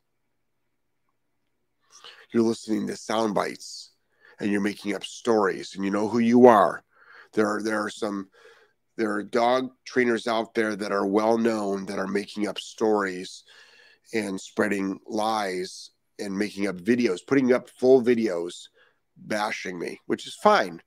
You're 2.34 2.44
listening 2.44 2.88
to 2.88 2.96
sound 2.96 3.36
bites 3.36 3.92
and 4.40 4.52
you're 4.52 4.62
making 4.62 4.96
up 4.96 5.04
stories 5.04 5.76
and 5.76 5.86
you 5.86 5.92
know 5.92 6.08
who 6.08 6.20
you 6.20 6.48
are. 6.48 6.84
There 7.34 7.48
are 7.48 7.62
there 7.62 7.84
are 7.84 7.90
some 7.90 8.30
there 8.96 9.12
are 9.14 9.24
dog 9.24 9.72
trainers 9.86 10.28
out 10.28 10.54
there 10.54 10.76
that 10.76 10.92
are 10.92 11.06
well 11.06 11.38
known 11.38 11.86
that 11.88 12.00
are 12.00 12.08
making 12.08 12.48
up 12.48 12.60
stories 12.60 13.44
and 14.14 14.40
spreading 14.40 15.00
lies 15.08 15.92
and 16.20 16.38
making 16.38 16.68
up 16.68 16.78
videos, 16.78 17.26
putting 17.26 17.54
up 17.54 17.70
full 17.70 18.02
videos 18.02 18.68
bashing 19.18 19.80
me, 19.80 20.00
which 20.06 20.28
is 20.28 20.36
fine. 20.36 20.82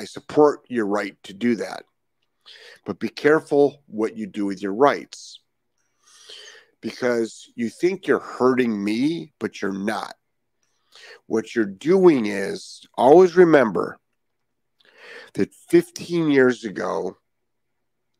I 0.00 0.04
support 0.04 0.60
your 0.68 0.86
right 0.86 1.14
to 1.24 1.34
do 1.34 1.56
that. 1.56 1.84
But 2.86 2.98
be 2.98 3.10
careful 3.10 3.82
what 3.86 4.16
you 4.16 4.26
do 4.26 4.46
with 4.46 4.62
your 4.62 4.72
rights 4.72 5.40
because 6.80 7.50
you 7.54 7.68
think 7.68 8.06
you're 8.06 8.18
hurting 8.18 8.82
me, 8.82 9.34
but 9.38 9.60
you're 9.60 9.74
not. 9.74 10.14
What 11.26 11.54
you're 11.54 11.66
doing 11.66 12.24
is 12.24 12.80
always 12.96 13.36
remember 13.36 13.98
that 15.34 15.54
15 15.68 16.30
years 16.30 16.64
ago, 16.64 17.18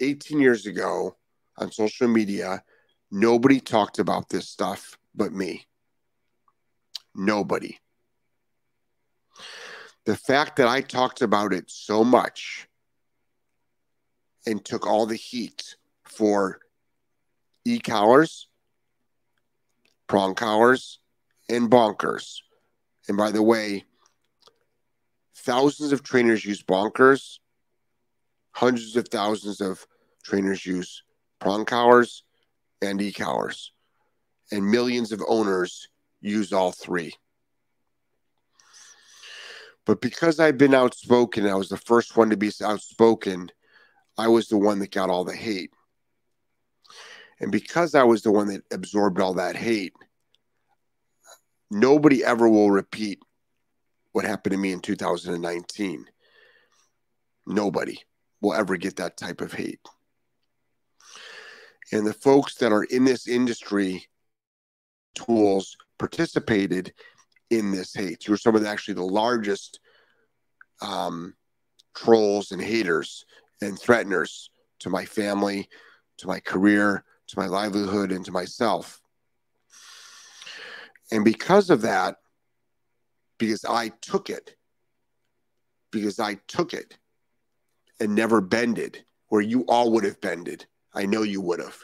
18 0.01 0.39
years 0.39 0.67
ago 0.67 1.17
on 1.57 1.73
social 1.73 2.09
media, 2.09 2.63
nobody 3.11 3.59
talked 3.59 3.99
about 3.99 4.29
this 4.29 4.49
stuff 4.49 4.99
but 5.15 5.33
me. 5.33 5.67
Nobody. 7.15 7.79
The 10.07 10.17
fact 10.17 10.57
that 10.57 10.69
I 10.69 10.81
talked 10.81 11.23
about 11.23 11.53
it 11.53 11.71
so 11.71 12.03
much 12.05 12.69
and 14.47 14.65
took 14.65 14.87
all 14.87 15.07
the 15.07 15.17
heat 15.17 15.77
for 16.05 16.61
e 17.65 17.79
collars, 17.79 18.49
prong 20.07 20.35
collars, 20.35 20.99
and 21.49 21.71
bonkers. 21.71 22.39
And 23.09 23.17
by 23.17 23.31
the 23.31 23.43
way, 23.43 23.85
thousands 25.37 25.93
of 25.93 26.03
trainers 26.03 26.45
use 26.45 26.63
bonkers, 26.63 27.39
hundreds 28.53 28.97
of 28.97 29.09
thousands 29.09 29.61
of 29.61 29.87
trainers 30.23 30.65
use 30.65 31.03
prong 31.39 31.65
collars 31.65 32.25
and 32.81 33.01
e 33.03 33.13
collars, 33.13 33.73
and 34.51 34.71
millions 34.71 35.13
of 35.13 35.23
owners 35.29 35.89
use 36.21 36.53
all 36.53 36.73
three. 36.73 37.15
But 39.91 40.01
because 40.01 40.39
I've 40.39 40.57
been 40.57 40.73
outspoken, 40.73 41.49
I 41.49 41.57
was 41.57 41.69
the 41.69 41.77
first 41.77 42.17
one 42.17 42.31
to 42.31 42.37
be 42.37 42.53
outspoken 42.63 43.51
I 44.17 44.29
was 44.29 44.47
the 44.47 44.57
one 44.57 44.79
that 44.79 44.93
got 44.93 45.11
all 45.11 45.25
the 45.25 45.35
hate. 45.35 45.73
And 47.41 47.51
because 47.51 47.97
I 47.97 48.05
was 48.05 48.23
the 48.23 48.31
one 48.31 48.47
that 48.47 48.63
absorbed 48.71 49.21
all 49.21 49.35
that 49.35 49.57
hate, 49.57 49.95
nobody 51.73 52.25
ever 52.25 52.49
will 52.49 52.71
repeat 52.71 53.19
what 54.13 54.25
happened 54.25 54.53
to 54.53 54.59
me 54.59 54.71
in 54.71 54.79
2019. 54.79 56.07
Nobody 57.49 57.99
will 58.41 58.55
ever 58.55 58.77
get 58.77 58.95
that 58.95 59.17
type 59.17 59.41
of 59.41 59.53
hate. 59.53 59.81
And 61.91 62.07
the 62.07 62.15
folks 62.15 62.55
that 62.59 62.71
are 62.71 62.85
in 62.85 63.05
this 63.05 63.27
industry 63.27 64.07
tools 65.17 65.77
participated 65.99 66.93
in 67.51 67.73
this 67.73 67.93
hate. 67.93 68.27
You 68.27 68.33
were 68.33 68.39
some 68.39 68.55
of 68.55 68.63
the, 68.63 68.69
actually 68.69 68.95
the 68.95 69.03
largest 69.03 69.81
um, 70.81 71.35
trolls 71.95 72.53
and 72.53 72.63
haters 72.63 73.25
and 73.61 73.79
threateners 73.79 74.49
to 74.79 74.89
my 74.89 75.05
family, 75.05 75.69
to 76.19 76.27
my 76.27 76.41
career, 76.41 77.05
to 77.29 77.39
my 77.39 77.47
livelihood, 77.47 78.13
and 78.13 78.25
to 78.25 78.33
myself. 78.33 79.01
And 81.13 81.25
because 81.25 81.71
of 81.71 81.83
that, 81.83 82.17
because 83.39 83.65
I 83.65 83.89
took 84.01 84.31
it, 84.31 84.57
because 85.91 86.21
I 86.21 86.35
took 86.47 86.73
it 86.73 86.97
and 87.99 88.15
never 88.15 88.41
bended, 88.41 89.05
where 89.29 89.41
you 89.41 89.63
all 89.63 89.93
would 89.93 90.05
have 90.05 90.21
bended. 90.21 90.67
I 90.95 91.07
know 91.07 91.23
you 91.23 91.41
would 91.41 91.61
have, 91.61 91.77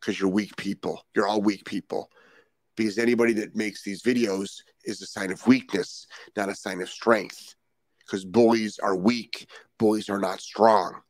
because 0.00 0.18
you're 0.18 0.28
weak 0.28 0.56
people. 0.56 1.04
You're 1.14 1.26
all 1.26 1.40
weak 1.40 1.64
people. 1.64 2.10
Because 2.78 2.96
anybody 2.96 3.32
that 3.32 3.56
makes 3.56 3.82
these 3.82 4.02
videos 4.02 4.62
is 4.84 5.02
a 5.02 5.06
sign 5.06 5.32
of 5.32 5.44
weakness, 5.48 6.06
not 6.36 6.48
a 6.48 6.54
sign 6.54 6.80
of 6.80 6.88
strength. 6.88 7.56
Because 7.98 8.24
bullies 8.24 8.78
are 8.78 8.94
weak, 8.94 9.48
bullies 9.80 10.08
are 10.08 10.20
not 10.20 10.40
strong. 10.40 11.00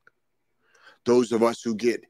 Those 1.05 1.31
of 1.31 1.43
us 1.43 1.61
who 1.61 1.75
get 1.75 2.03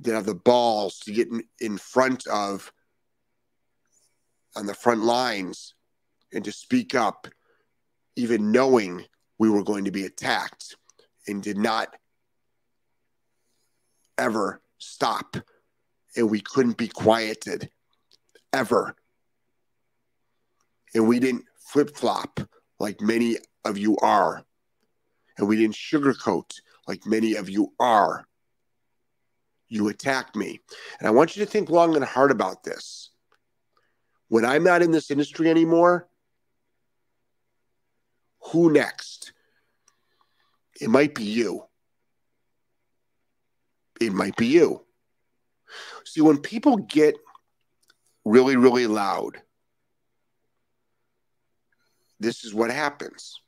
that 0.00 0.14
have 0.14 0.26
the 0.26 0.34
balls 0.34 0.98
to 1.00 1.12
get 1.12 1.28
in, 1.28 1.44
in 1.60 1.78
front 1.78 2.26
of 2.26 2.72
on 4.56 4.66
the 4.66 4.74
front 4.74 5.02
lines 5.02 5.74
and 6.32 6.44
to 6.44 6.50
speak 6.50 6.96
up, 6.96 7.28
even 8.16 8.50
knowing 8.50 9.04
we 9.38 9.48
were 9.48 9.62
going 9.62 9.84
to 9.84 9.92
be 9.92 10.06
attacked, 10.06 10.74
and 11.28 11.40
did 11.40 11.56
not 11.56 11.94
ever 14.18 14.60
stop. 14.78 15.36
And 16.16 16.28
we 16.28 16.40
couldn't 16.40 16.76
be 16.76 16.88
quieted 16.88 17.70
ever. 18.52 18.94
And 20.94 21.06
we 21.06 21.20
didn't 21.20 21.44
flip 21.58 21.96
flop 21.96 22.40
like 22.78 23.00
many 23.00 23.36
of 23.64 23.78
you 23.78 23.96
are. 23.98 24.44
And 25.36 25.46
we 25.46 25.56
didn't 25.56 25.74
sugarcoat 25.74 26.54
like 26.86 27.06
many 27.06 27.34
of 27.34 27.48
you 27.48 27.72
are. 27.78 28.24
You 29.68 29.88
attacked 29.88 30.34
me. 30.34 30.60
And 30.98 31.06
I 31.06 31.10
want 31.10 31.36
you 31.36 31.44
to 31.44 31.50
think 31.50 31.68
long 31.68 31.94
and 31.94 32.04
hard 32.04 32.30
about 32.30 32.64
this. 32.64 33.10
When 34.28 34.44
I'm 34.44 34.64
not 34.64 34.82
in 34.82 34.90
this 34.90 35.10
industry 35.10 35.50
anymore, 35.50 36.08
who 38.40 38.72
next? 38.72 39.32
It 40.80 40.88
might 40.88 41.14
be 41.14 41.24
you. 41.24 41.64
It 44.00 44.12
might 44.12 44.36
be 44.36 44.46
you. 44.46 44.84
See, 46.04 46.20
when 46.20 46.38
people 46.38 46.76
get 46.76 47.16
really, 48.28 48.56
really 48.56 48.86
loud, 48.86 49.40
this 52.20 52.44
is 52.44 52.54
what 52.54 52.70
happens. 52.70 53.40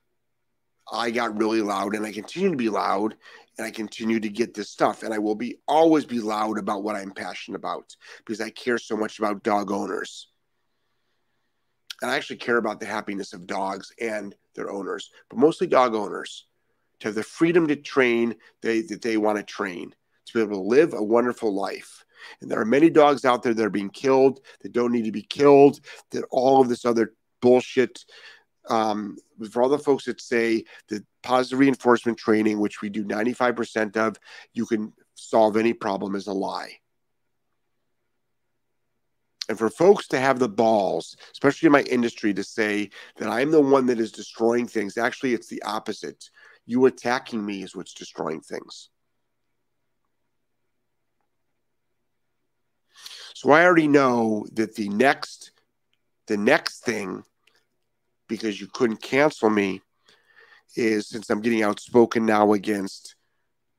I 0.93 1.11
got 1.11 1.37
really 1.37 1.63
loud 1.63 1.95
and 1.95 2.05
I 2.05 2.13
continue 2.13 2.51
to 2.51 2.57
be 2.57 2.69
loud 2.69 3.15
and 3.59 3.67
I 3.67 3.71
continue 3.71 4.19
to 4.21 4.29
get 4.29 4.55
this 4.55 4.71
stuff. 4.71 5.03
And 5.03 5.13
I 5.13 5.19
will 5.19 5.35
be 5.35 5.59
always 5.69 6.05
be 6.05 6.21
loud 6.21 6.59
about 6.59 6.83
what 6.83 6.97
I'm 6.97 7.13
passionate 7.13 7.59
about 7.59 7.95
because 8.19 8.41
I 8.41 8.51
care 8.51 8.79
so 8.79 8.97
much 8.97 9.19
about 9.19 9.43
dog 9.43 9.71
owners. 9.71 10.29
And 12.03 12.11
I 12.11 12.17
actually 12.17 12.37
care 12.37 12.57
about 12.57 12.81
the 12.81 12.87
happiness 12.87 13.33
of 13.35 13.47
dogs 13.47 13.93
and 14.01 14.35
their 14.55 14.71
owners, 14.71 15.11
but 15.29 15.39
mostly 15.39 15.67
dog 15.67 15.95
owners 15.95 16.47
to 17.01 17.09
have 17.09 17.15
the 17.15 17.23
freedom 17.23 17.69
to 17.69 17.77
train 17.77 18.35
they, 18.63 18.81
that 18.83 19.03
they 19.03 19.17
want 19.17 19.37
to 19.37 19.45
train, 19.45 19.95
to 20.27 20.33
be 20.33 20.41
able 20.41 20.57
to 20.63 20.69
live 20.69 20.95
a 20.95 21.03
wonderful 21.03 21.55
life. 21.55 22.05
And 22.41 22.51
there 22.51 22.61
are 22.61 22.67
many 22.67 22.91
dogs 22.91 23.25
out 23.25 23.43
there 23.43 23.55
that 23.55 23.65
are 23.65 23.71
being 23.71 23.91
killed 23.91 24.41
that 24.61 24.73
don't 24.73 24.93
need 24.93 25.05
to 25.05 25.13
be 25.13 25.23
killed, 25.23 25.81
that 26.11 26.25
all 26.31 26.61
of 26.61 26.69
this 26.69 26.85
other 26.85 27.15
bullshit. 27.41 28.05
Um, 28.69 29.17
for 29.51 29.63
all 29.63 29.69
the 29.69 29.79
folks 29.79 30.05
that 30.05 30.21
say 30.21 30.65
that 30.89 31.05
positive 31.23 31.59
reinforcement 31.59 32.19
training, 32.19 32.61
which 32.61 32.83
we 32.83 32.89
do 32.89 33.05
95% 33.05 33.97
of, 33.97 34.17
you 34.53 34.67
can 34.67 34.93
solve 35.15 35.57
any 35.57 35.73
problem 35.73 36.15
is 36.15 36.27
a 36.27 36.33
lie. 36.33 36.81
And 39.49 39.59
for 39.59 39.69
folks 39.69 40.07
to 40.09 40.21
have 40.21 40.39
the 40.39 40.49
balls, 40.49 41.17
especially 41.33 41.67
in 41.67 41.73
my 41.73 41.83
industry, 41.83 42.33
to 42.35 42.45
say 42.45 42.91
that 43.17 43.29
I'm 43.29 43.51
the 43.51 43.61
one 43.61 43.87
that 43.87 43.99
is 43.99 44.13
destroying 44.13 44.69
things, 44.69 44.97
actually, 44.97 45.35
it's 45.35 45.49
the 45.49 45.63
opposite. 45.65 46.31
You 46.67 46.87
attacking 46.87 47.45
me 47.45 47.65
is 47.65 47.75
what's 47.75 47.93
destroying 47.93 48.43
things. 48.43 48.91
So 53.41 53.53
I 53.53 53.65
already 53.65 53.89
know 53.89 54.45
that 54.53 54.75
the 54.75 54.91
next 54.91 55.53
the 56.27 56.37
next 56.37 56.81
thing 56.81 57.25
because 58.29 58.61
you 58.61 58.67
couldn't 58.67 59.01
cancel 59.01 59.49
me 59.49 59.81
is 60.77 61.09
since 61.09 61.31
I'm 61.31 61.41
getting 61.41 61.63
outspoken 61.63 62.27
now 62.27 62.53
against 62.53 63.15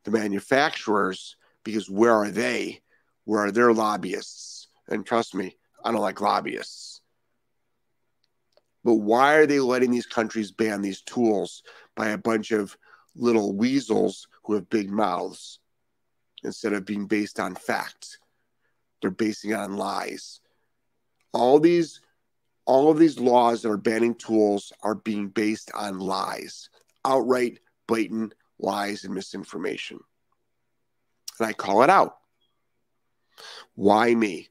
the 0.04 0.10
manufacturers 0.10 1.36
because 1.64 1.92
where 1.92 2.12
are 2.12 2.32
they? 2.32 2.82
Where 3.26 3.42
are 3.42 3.52
their 3.52 3.72
lobbyists? 3.72 4.68
And 4.88 5.06
trust 5.06 5.36
me, 5.36 5.56
I 5.86 5.92
don't 5.92 6.02
like 6.02 6.22
lobbyists. 6.22 7.02
But 8.84 8.96
why 8.96 9.36
are 9.36 9.46
they 9.46 9.60
letting 9.60 9.92
these 9.92 10.08
countries 10.08 10.52
ban 10.52 10.82
these 10.82 11.04
tools 11.04 11.62
by 11.96 12.08
a 12.10 12.18
bunch 12.18 12.50
of 12.50 12.76
little 13.16 13.56
weasels 13.56 14.28
who 14.44 14.56
have 14.56 14.72
big 14.72 14.90
mouths 14.90 15.60
instead 16.44 16.74
of 16.74 16.84
being 16.84 17.06
based 17.06 17.40
on 17.40 17.54
facts. 17.54 18.18
They're 19.02 19.12
basing 19.12 19.52
it 19.52 19.56
on 19.56 19.78
lies. 19.78 20.40
All 21.34 21.60
these 21.60 22.02
all 22.66 22.92
of 22.92 23.00
these 23.00 23.20
laws 23.20 23.64
that 23.64 23.70
are 23.70 23.78
banning 23.78 24.16
tools 24.16 24.72
are 24.82 24.96
being 24.96 25.30
based 25.30 25.72
on 25.74 26.00
lies, 26.00 26.70
outright 27.04 27.60
blatant 27.88 28.34
lies 28.60 29.04
and 29.04 29.14
misinformation. 29.14 30.00
And 31.40 31.48
I 31.48 31.54
call 31.54 31.84
it 31.84 31.90
out. 31.90 32.18
Why 33.74 34.14
me? 34.14 34.50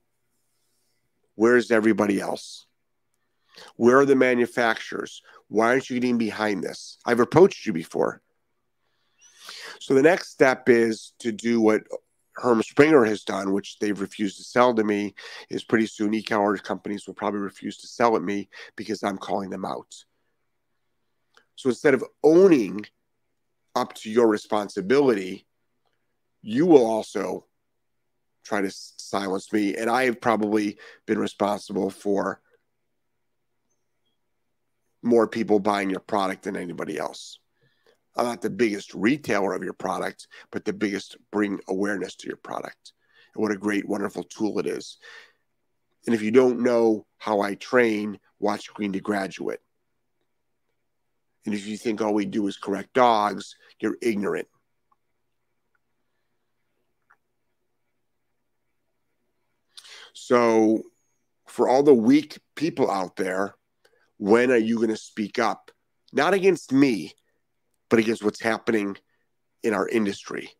Where's 1.36 1.70
everybody 1.70 2.20
else? 2.20 2.66
Where 3.76 4.00
are 4.00 4.06
the 4.06 4.16
manufacturers? 4.16 5.22
Why 5.48 5.68
aren't 5.68 5.88
you 5.88 6.00
getting 6.00 6.18
behind 6.18 6.62
this? 6.64 6.98
I've 7.06 7.20
approached 7.20 7.64
you 7.66 7.72
before. 7.72 8.20
So 9.78 9.94
the 9.94 10.02
next 10.02 10.30
step 10.30 10.68
is 10.68 11.12
to 11.20 11.32
do 11.32 11.60
what 11.60 11.84
Herm 12.40 12.62
Sprenger 12.62 13.04
has 13.04 13.22
done, 13.22 13.52
which 13.52 13.78
they've 13.78 14.00
refused 14.00 14.38
to 14.38 14.44
sell 14.44 14.74
to 14.74 14.84
me, 14.84 15.14
is 15.50 15.64
pretty 15.64 15.86
soon 15.86 16.14
e-commerce 16.14 16.60
companies 16.60 17.06
will 17.06 17.14
probably 17.14 17.40
refuse 17.40 17.76
to 17.78 17.86
sell 17.86 18.16
at 18.16 18.22
me 18.22 18.48
because 18.76 19.02
I'm 19.02 19.18
calling 19.18 19.50
them 19.50 19.64
out. 19.64 19.94
So 21.56 21.68
instead 21.68 21.94
of 21.94 22.04
owning 22.22 22.86
up 23.74 23.92
to 23.94 24.10
your 24.10 24.28
responsibility, 24.28 25.46
you 26.42 26.64
will 26.66 26.86
also 26.86 27.44
try 28.44 28.62
to 28.62 28.70
silence 28.70 29.52
me. 29.52 29.76
And 29.76 29.90
I 29.90 30.04
have 30.04 30.20
probably 30.20 30.78
been 31.06 31.18
responsible 31.18 31.90
for 31.90 32.40
more 35.02 35.26
people 35.26 35.60
buying 35.60 35.90
your 35.90 36.00
product 36.00 36.44
than 36.44 36.56
anybody 36.56 36.98
else. 36.98 37.39
Not 38.22 38.42
the 38.42 38.50
biggest 38.50 38.94
retailer 38.94 39.54
of 39.54 39.62
your 39.62 39.72
product, 39.72 40.28
but 40.50 40.64
the 40.64 40.72
biggest 40.72 41.16
bring 41.30 41.58
awareness 41.68 42.14
to 42.16 42.28
your 42.28 42.36
product. 42.36 42.92
And 43.34 43.42
what 43.42 43.52
a 43.52 43.56
great, 43.56 43.88
wonderful 43.88 44.24
tool 44.24 44.58
it 44.58 44.66
is. 44.66 44.98
And 46.06 46.14
if 46.14 46.22
you 46.22 46.30
don't 46.30 46.60
know 46.60 47.06
how 47.18 47.40
I 47.40 47.54
train, 47.54 48.18
watch 48.38 48.72
Green 48.72 48.92
to 48.92 49.00
Graduate. 49.00 49.60
And 51.46 51.54
if 51.54 51.66
you 51.66 51.76
think 51.76 52.00
all 52.00 52.14
we 52.14 52.26
do 52.26 52.46
is 52.46 52.56
correct 52.56 52.92
dogs, 52.92 53.56
you're 53.80 53.96
ignorant. 54.02 54.48
So, 60.12 60.82
for 61.48 61.68
all 61.68 61.82
the 61.82 61.94
weak 61.94 62.38
people 62.54 62.90
out 62.90 63.16
there, 63.16 63.54
when 64.18 64.50
are 64.50 64.56
you 64.56 64.76
going 64.76 64.90
to 64.90 64.96
speak 64.96 65.38
up? 65.38 65.70
Not 66.12 66.34
against 66.34 66.72
me, 66.72 67.14
but 67.90 67.98
against 67.98 68.24
what's 68.24 68.40
happening 68.40 68.96
in 69.62 69.74
our 69.74 69.86
industry. 69.86 70.50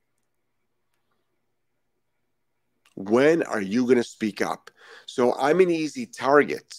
When 2.97 3.43
are 3.43 3.61
you 3.61 3.85
going 3.85 3.97
to 3.97 4.05
speak 4.05 4.43
up? 4.43 4.71
So 5.07 5.35
I'm 5.35 5.61
an 5.61 5.71
easy 5.71 6.05
target, 6.05 6.75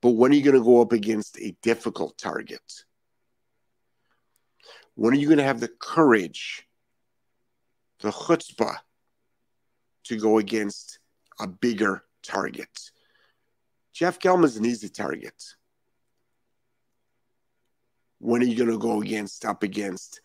but 0.00 0.10
when 0.10 0.30
are 0.30 0.34
you 0.34 0.44
going 0.44 0.56
to 0.56 0.62
go 0.62 0.80
up 0.80 0.92
against 0.92 1.38
a 1.40 1.56
difficult 1.62 2.16
target? 2.18 2.84
When 4.94 5.12
are 5.12 5.16
you 5.16 5.26
going 5.26 5.38
to 5.38 5.44
have 5.44 5.58
the 5.58 5.68
courage, 5.80 6.68
the 8.00 8.10
chutzpah, 8.10 8.76
to 10.04 10.20
go 10.20 10.38
against 10.38 11.00
a 11.40 11.48
bigger 11.48 12.04
target? 12.22 12.90
Jeff 13.92 14.18
is 14.24 14.56
an 14.56 14.66
easy 14.66 14.88
target 14.88 15.42
when 18.24 18.40
are 18.40 18.46
you 18.46 18.56
going 18.56 18.70
to 18.70 18.78
go 18.78 19.02
against 19.02 19.44
up 19.44 19.62
against 19.62 20.22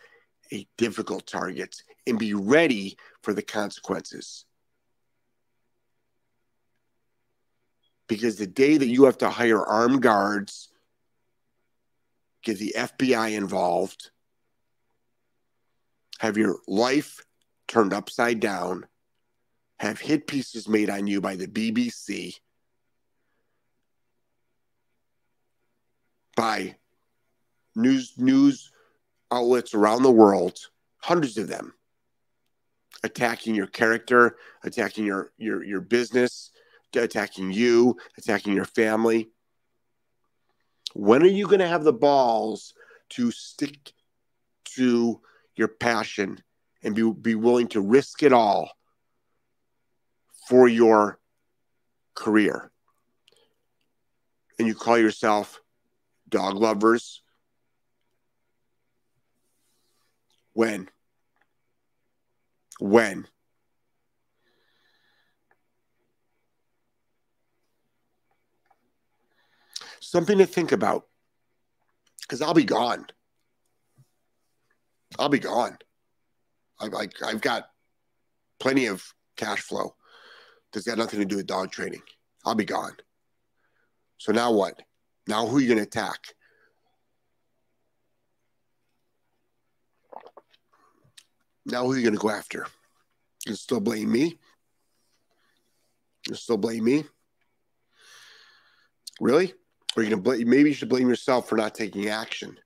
a 0.54 0.66
difficult 0.78 1.28
target 1.28 1.84
and 2.08 2.18
be 2.18 2.34
ready 2.34 2.98
for 3.24 3.34
the 3.34 3.42
consequences? 3.42 4.46
Because 8.08 8.38
the 8.38 8.48
day 8.48 8.78
that 8.78 8.88
you 8.88 9.04
have 9.04 9.18
to 9.18 9.30
hire 9.30 9.62
armed 9.62 10.02
guards, 10.02 10.70
get 12.42 12.58
the 12.58 12.74
FBI 12.78 13.36
involved, 13.36 14.12
have 16.20 16.38
your 16.38 16.60
life 16.68 17.26
turned 17.68 17.94
upside 17.94 18.40
down, 18.40 18.86
have 19.78 20.00
hit 20.00 20.26
pieces 20.26 20.70
made 20.70 20.90
on 20.90 21.06
you 21.06 21.20
by 21.20 21.36
the 21.36 21.48
BBC, 21.48 22.36
by 26.38 26.79
news 27.80 28.14
news 28.18 28.72
outlets 29.32 29.74
around 29.74 30.04
the 30.04 30.12
world, 30.12 30.60
hundreds 30.98 31.38
of 31.38 31.48
them, 31.48 31.74
attacking 33.04 33.56
your 33.56 33.68
character, 33.68 34.38
attacking 34.64 35.06
your 35.06 35.32
your 35.38 35.64
your 35.64 35.82
business, 35.82 36.52
attacking 36.96 37.52
you, 37.52 37.98
attacking 38.18 38.54
your 38.54 38.66
family. 38.66 39.30
When 40.94 41.22
are 41.24 41.28
you 41.28 41.46
going 41.46 41.60
to 41.60 41.68
have 41.68 41.84
the 41.84 41.94
balls 41.94 42.74
to 43.10 43.32
stick 43.32 43.94
to 44.76 45.22
your 45.56 45.68
passion 45.68 46.42
and 46.84 46.96
be, 46.96 47.12
be 47.12 47.36
willing 47.36 47.68
to 47.70 47.82
risk 47.82 48.24
it 48.24 48.34
all 48.34 48.72
for 50.48 50.68
your 50.68 51.20
career? 52.16 52.72
And 54.58 54.68
you 54.68 54.74
call 54.74 54.98
yourself 54.98 55.62
dog 56.28 56.56
lovers. 56.56 57.22
When? 60.54 60.90
When? 62.80 63.28
Something 70.00 70.40
to 70.40 70.46
think 70.46 70.72
about 70.72 71.06
because 72.22 72.42
I'll 72.42 72.54
be 72.54 72.64
gone. 72.64 73.06
I'll 75.18 75.30
be 75.30 75.40
gone. 75.40 75.78
I, 76.80 76.88
like 76.88 77.14
I've 77.24 77.42
got 77.42 77.70
plenty 78.60 78.86
of 78.86 79.04
cash 79.36 79.62
flow. 79.62 79.96
That's 80.72 80.86
got 80.86 80.98
nothing 80.98 81.20
to 81.20 81.26
do 81.26 81.38
with 81.38 81.48
dog 81.48 81.72
training. 81.72 82.02
I'll 82.46 82.56
be 82.56 82.66
gone. 82.66 82.96
So 84.18 84.32
now 84.32 84.52
what? 84.52 84.82
Now 85.28 85.48
who 85.48 85.58
are 85.58 85.60
you 85.60 85.68
going 85.68 85.78
to 85.78 85.84
attack? 85.84 86.20
Now 91.72 91.84
who 91.84 91.94
are 91.94 91.98
you 91.98 92.04
going 92.04 92.16
to 92.16 92.20
go 92.20 92.30
after? 92.30 92.66
You 93.46 93.56
still 93.56 93.80
blame 93.80 94.12
me? 94.12 94.40
You 96.28 96.36
still 96.36 96.58
blame 96.58 96.84
me? 96.84 97.06
Really? 99.22 99.54
Or 99.96 100.04
you 100.04 100.10
going 100.10 100.22
to 100.22 100.30
blame? 100.30 100.50
Maybe 100.50 100.70
you 100.70 100.76
should 100.76 100.90
blame 100.90 101.10
yourself 101.10 101.48
for 101.48 101.56
not 101.56 101.76
taking 101.76 102.10
action 102.10 102.58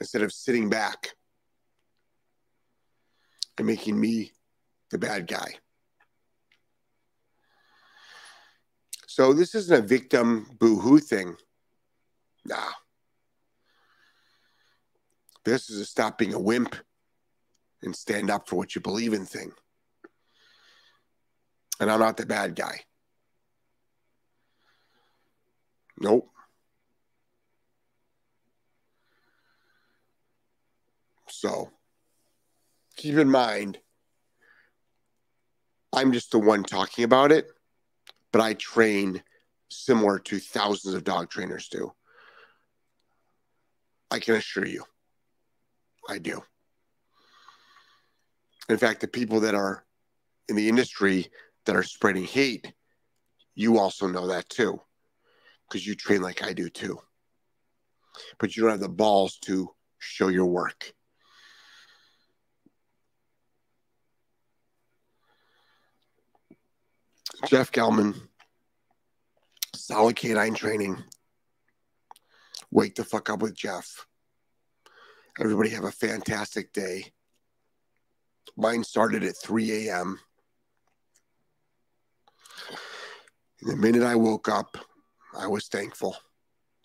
instead 0.00 0.22
of 0.22 0.32
sitting 0.32 0.68
back 0.68 1.10
and 3.58 3.66
making 3.66 3.98
me 3.98 4.32
the 4.90 4.98
bad 4.98 5.26
guy. 5.26 5.54
So 9.06 9.32
this 9.32 9.54
isn't 9.54 9.84
a 9.84 9.86
victim 9.86 10.46
boo-hoo 10.58 10.98
thing. 10.98 11.36
Nah. 12.44 12.70
This 15.44 15.70
is 15.70 15.80
a 15.80 15.84
stop 15.84 16.18
being 16.18 16.34
a 16.34 16.38
wimp 16.38 16.76
and 17.82 17.94
stand 17.94 18.30
up 18.30 18.48
for 18.48 18.56
what 18.56 18.74
you 18.74 18.80
believe 18.80 19.12
in 19.12 19.24
thing. 19.24 19.52
And 21.78 21.90
I'm 21.90 22.00
not 22.00 22.16
the 22.16 22.26
bad 22.26 22.54
guy. 22.54 22.80
Nope. 25.98 26.28
So 31.28 31.70
keep 32.96 33.16
in 33.16 33.30
mind, 33.30 33.78
I'm 35.92 36.12
just 36.12 36.32
the 36.32 36.38
one 36.38 36.64
talking 36.64 37.04
about 37.04 37.32
it 37.32 37.50
but 38.32 38.40
I 38.40 38.54
train 38.54 39.22
similar 39.70 40.18
to 40.18 40.38
thousands 40.38 40.94
of 40.94 41.04
dog 41.04 41.30
trainers 41.30 41.68
do. 41.68 41.92
I 44.10 44.18
can 44.18 44.34
assure 44.34 44.66
you, 44.66 44.84
I 46.08 46.18
do. 46.18 46.42
In 48.68 48.76
fact, 48.78 49.00
the 49.00 49.08
people 49.08 49.40
that 49.40 49.54
are 49.54 49.84
in 50.48 50.56
the 50.56 50.68
industry 50.68 51.30
that 51.66 51.76
are 51.76 51.82
spreading 51.82 52.24
hate, 52.24 52.72
you 53.54 53.78
also 53.78 54.06
know 54.06 54.28
that 54.28 54.48
too, 54.48 54.80
because 55.68 55.86
you 55.86 55.94
train 55.94 56.22
like 56.22 56.42
I 56.42 56.52
do 56.52 56.68
too. 56.68 56.98
But 58.38 58.56
you 58.56 58.62
don't 58.62 58.72
have 58.72 58.80
the 58.80 58.88
balls 58.88 59.38
to 59.42 59.70
show 59.98 60.28
your 60.28 60.46
work. 60.46 60.92
Jeff 67.46 67.72
Gellman, 67.72 68.14
solid 69.74 70.16
canine 70.16 70.54
training. 70.54 71.02
Wake 72.70 72.94
the 72.94 73.04
fuck 73.04 73.30
up 73.30 73.40
with 73.40 73.54
Jeff. 73.54 74.06
Everybody 75.40 75.70
have 75.70 75.84
a 75.84 75.92
fantastic 75.92 76.72
day. 76.72 77.12
Mine 78.56 78.84
started 78.84 79.24
at 79.24 79.36
3 79.36 79.88
a.m. 79.88 80.18
The 83.62 83.76
minute 83.76 84.02
I 84.02 84.16
woke 84.16 84.48
up, 84.48 84.76
I 85.36 85.46
was 85.46 85.68
thankful 85.68 86.16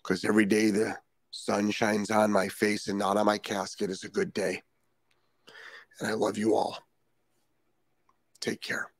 because 0.02 0.24
every 0.24 0.46
day 0.46 0.70
the 0.70 0.96
sun 1.30 1.70
shines 1.70 2.10
on 2.10 2.30
my 2.30 2.48
face 2.48 2.88
and 2.88 2.98
not 2.98 3.16
on 3.16 3.26
my 3.26 3.38
casket 3.38 3.90
is 3.90 4.04
a 4.04 4.08
good 4.08 4.32
day. 4.32 4.62
And 6.00 6.08
I 6.08 6.14
love 6.14 6.38
you 6.38 6.54
all. 6.54 6.78
Take 8.40 8.60
care. 8.60 8.90